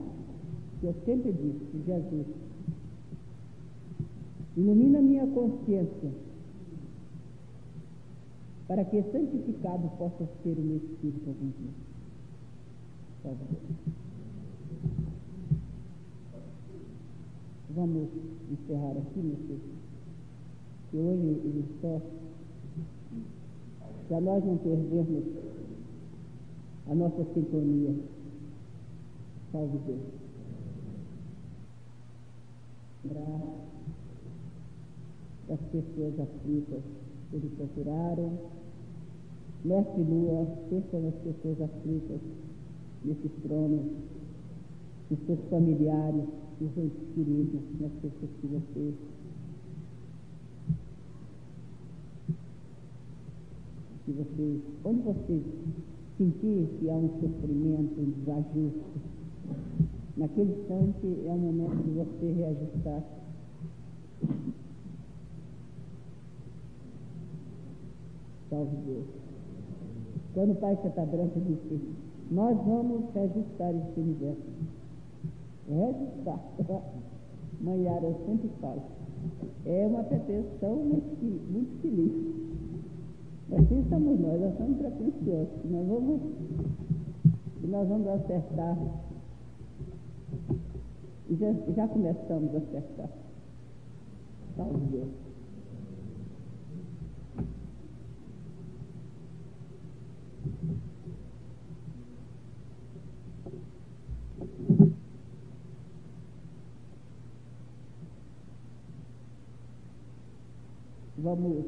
Que 0.79 0.87
eu 0.87 0.95
sempre 1.05 1.33
disse, 1.33 1.83
Jesus. 1.85 2.44
Ilumina 4.57 5.01
minha 5.01 5.27
consciência, 5.27 6.11
para 8.67 8.85
que 8.85 9.03
santificado 9.11 9.89
possa 9.97 10.25
ser 10.41 10.57
o 10.57 10.61
meu 10.61 10.77
espírito 10.77 11.27
algum 11.27 11.51
dia. 11.59 11.71
Salvador. 13.21 13.57
Vamos 17.75 18.07
encerrar 18.49 18.91
aqui, 18.91 19.19
meu 19.19 19.35
filho, 19.35 19.59
que 20.89 20.97
hoje 20.97 21.27
ele 21.43 21.65
só 21.81 21.99
para 24.07 24.21
nós 24.21 24.45
não 24.45 24.57
perdermos 24.57 25.25
a 26.87 26.95
nossa 26.95 27.25
sintonia. 27.33 27.93
Salve 29.51 29.77
Deus. 29.79 29.99
Graças 33.03 33.74
das 35.47 35.59
pessoas 35.71 36.19
aflitas 36.19 36.81
que 37.29 37.37
lhe 37.37 37.49
procuraram. 37.57 38.31
Mestre 39.63 40.03
Lua, 40.03 40.45
pensa 40.69 40.99
nas 40.99 41.15
pessoas 41.15 41.61
aflitas 41.61 42.21
nesse 43.03 43.29
trono, 43.43 43.91
nos 45.09 45.19
seus 45.25 45.39
familiares, 45.49 46.25
nos 46.61 46.77
entes 46.77 47.07
queridos, 47.15 47.61
nas 47.79 47.91
pessoas 47.93 48.31
que 48.41 48.47
você 48.47 48.93
que 54.05 54.11
você, 54.11 54.59
onde 54.83 55.01
você 55.01 55.41
sentir 56.17 56.67
que 56.79 56.89
há 56.89 56.93
um 56.93 57.09
sofrimento, 57.19 57.99
um 57.99 58.11
desajuste, 58.19 59.01
naquele 60.15 60.51
instante 60.51 61.27
é 61.27 61.31
o 61.31 61.37
momento 61.37 61.83
de 61.83 61.91
você 61.91 62.31
reajustar. 62.33 63.03
Salve 68.49 68.75
Deus. 68.85 69.05
Quando 70.33 70.51
o 70.51 70.55
Pai 70.55 70.77
Santa 70.81 71.05
Branca 71.05 71.39
disse, 71.39 71.79
nós 72.31 72.57
vamos 72.65 73.05
reajustar 73.13 73.73
esse 73.75 73.99
universo. 73.99 74.41
Reajustar. 75.69 76.39
Mãe 77.61 77.83
Yara, 77.83 78.05
eu 78.05 78.15
sempre 78.25 78.49
falo. 78.59 78.81
É 79.65 79.87
uma 79.87 80.03
pretensão 80.03 80.75
muito, 80.75 81.23
muito 81.51 81.81
feliz. 81.81 82.45
Assim 83.51 83.79
estamos 83.79 84.19
nós, 84.19 84.41
nós 84.41 84.57
somos 84.57 84.77
pretensiosos. 84.77 85.71
Nós 85.71 85.87
vamos, 85.87 86.21
nós 87.63 87.87
vamos 87.87 88.07
acertar. 88.07 88.77
Já, 91.39 91.53
já 91.75 91.87
começamos 91.87 92.53
a 92.53 92.57
acertar. 92.57 93.09
Salve 94.55 94.85
Deus. 94.91 95.24
Vamos. 111.17 111.65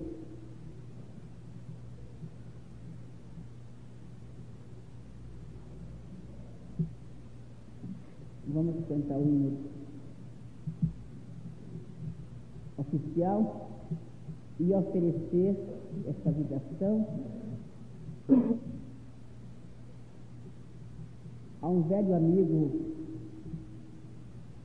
Vamos 8.47 8.75
cantar 8.87 9.19
hino 9.19 9.57
oficial 12.77 13.69
e 14.59 14.73
oferecer 14.73 15.55
essa 16.07 16.31
vibração 16.31 17.07
a 21.61 21.67
um 21.67 21.81
velho 21.83 22.15
amigo 22.15 22.71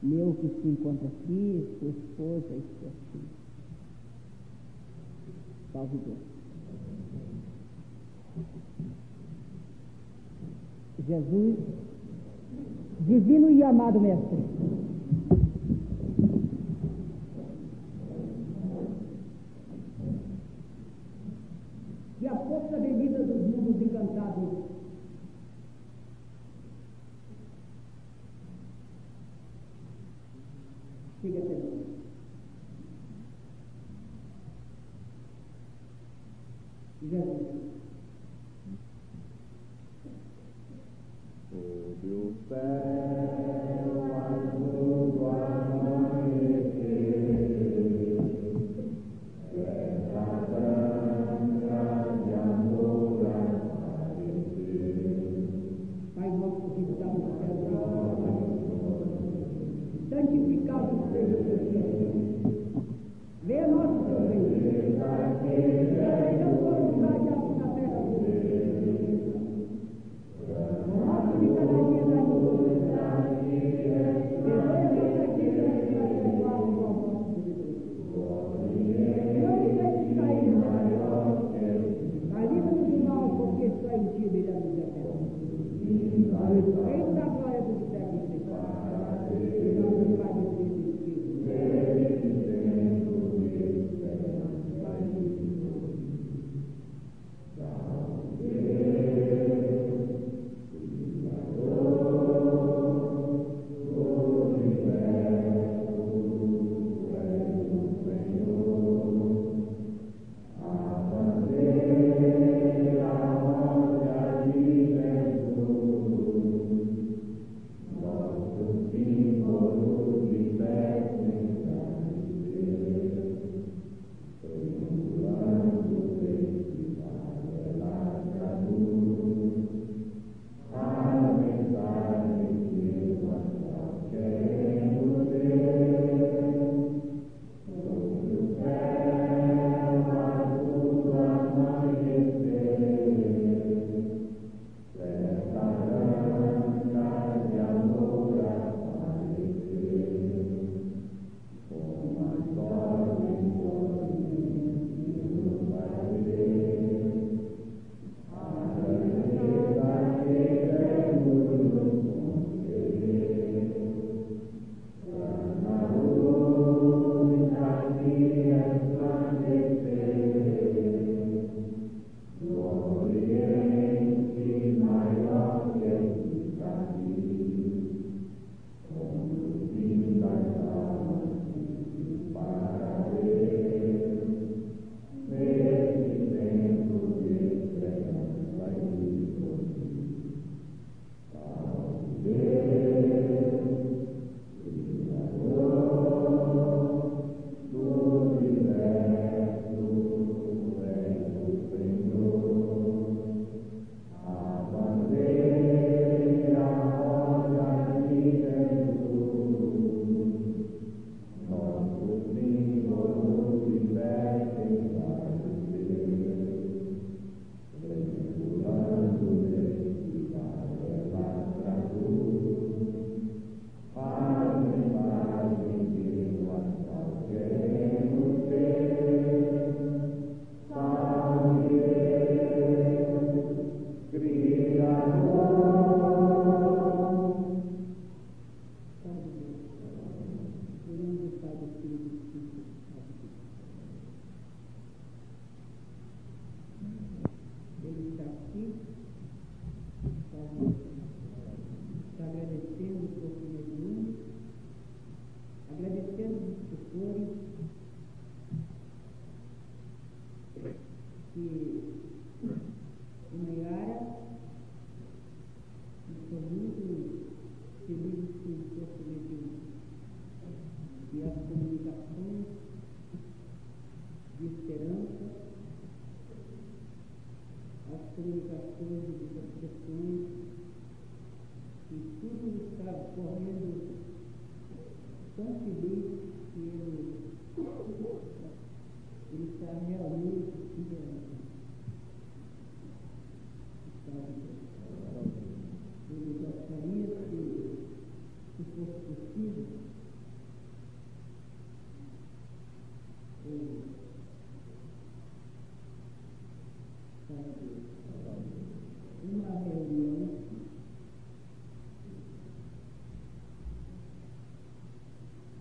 meu 0.03 0.35
que 0.35 0.48
se 0.48 0.68
encontra 0.68 1.07
aqui, 1.07 1.77
sua 1.79 1.88
esposa 1.88 2.55
e 2.57 2.62
sua 2.81 2.90
filha. 3.12 3.25
Salve 5.72 5.98
Deus. 5.98 6.18
Jesus 11.07 11.59
divino 13.01 13.51
e 13.51 13.62
amado 13.62 14.01
Mestre. 14.01 14.38
Que 22.23 22.29
a 22.29 22.37
força 22.37 22.79
bendita 22.79 23.19
dos 23.25 23.43
mundos 23.49 23.83
encantados 23.83 24.63
chegue 31.21 31.39
até 31.39 31.55
nós. 31.55 31.83
Jesus. 37.11 37.63
O 41.53 42.35
céu 42.49 43.02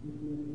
Mm-hmm. 0.04 0.51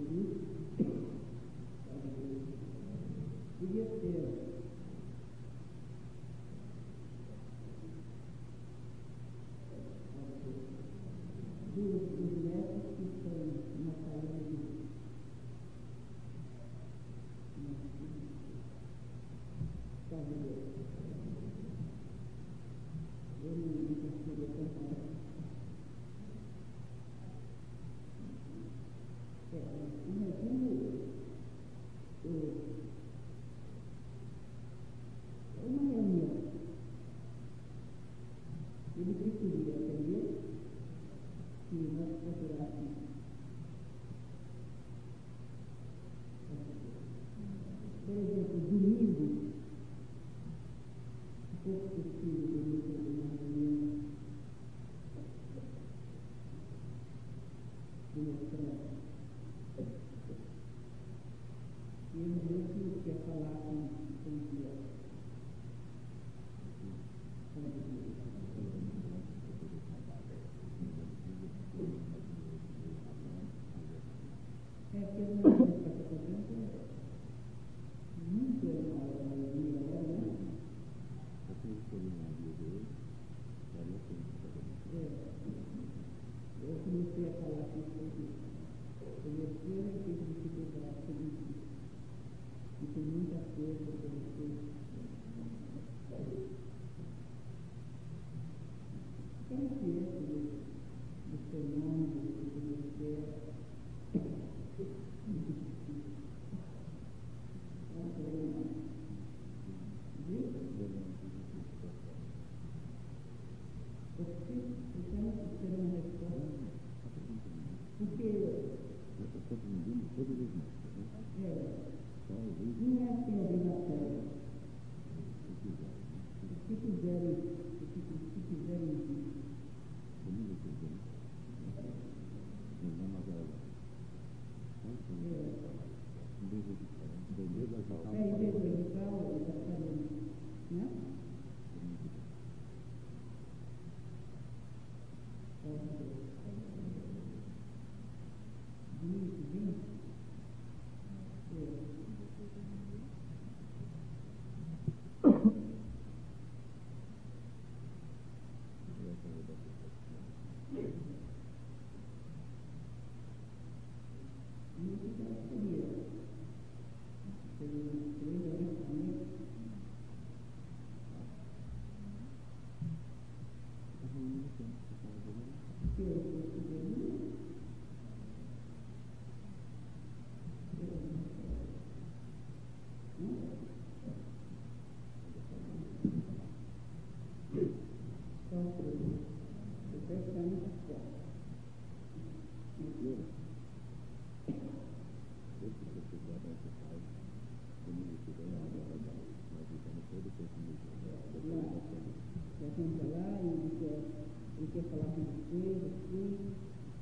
ke 204.77 204.85
salah 204.93 205.09
satu 205.09 205.57
lagi 205.73 206.37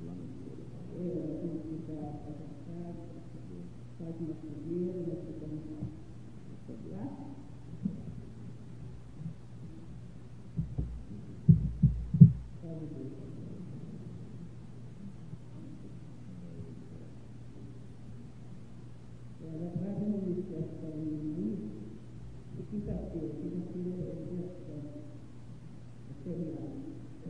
yang 0.07 0.22
itu 0.31 1.51
kita 1.75 2.22
akan 2.22 2.55
saya 2.62 2.95
masih 3.99 4.31
di 4.31 4.31
sini 4.62 5.11
dan 5.11 5.18
kita 5.27 5.47
masih 5.51 7.34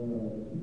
Então, 0.04 0.53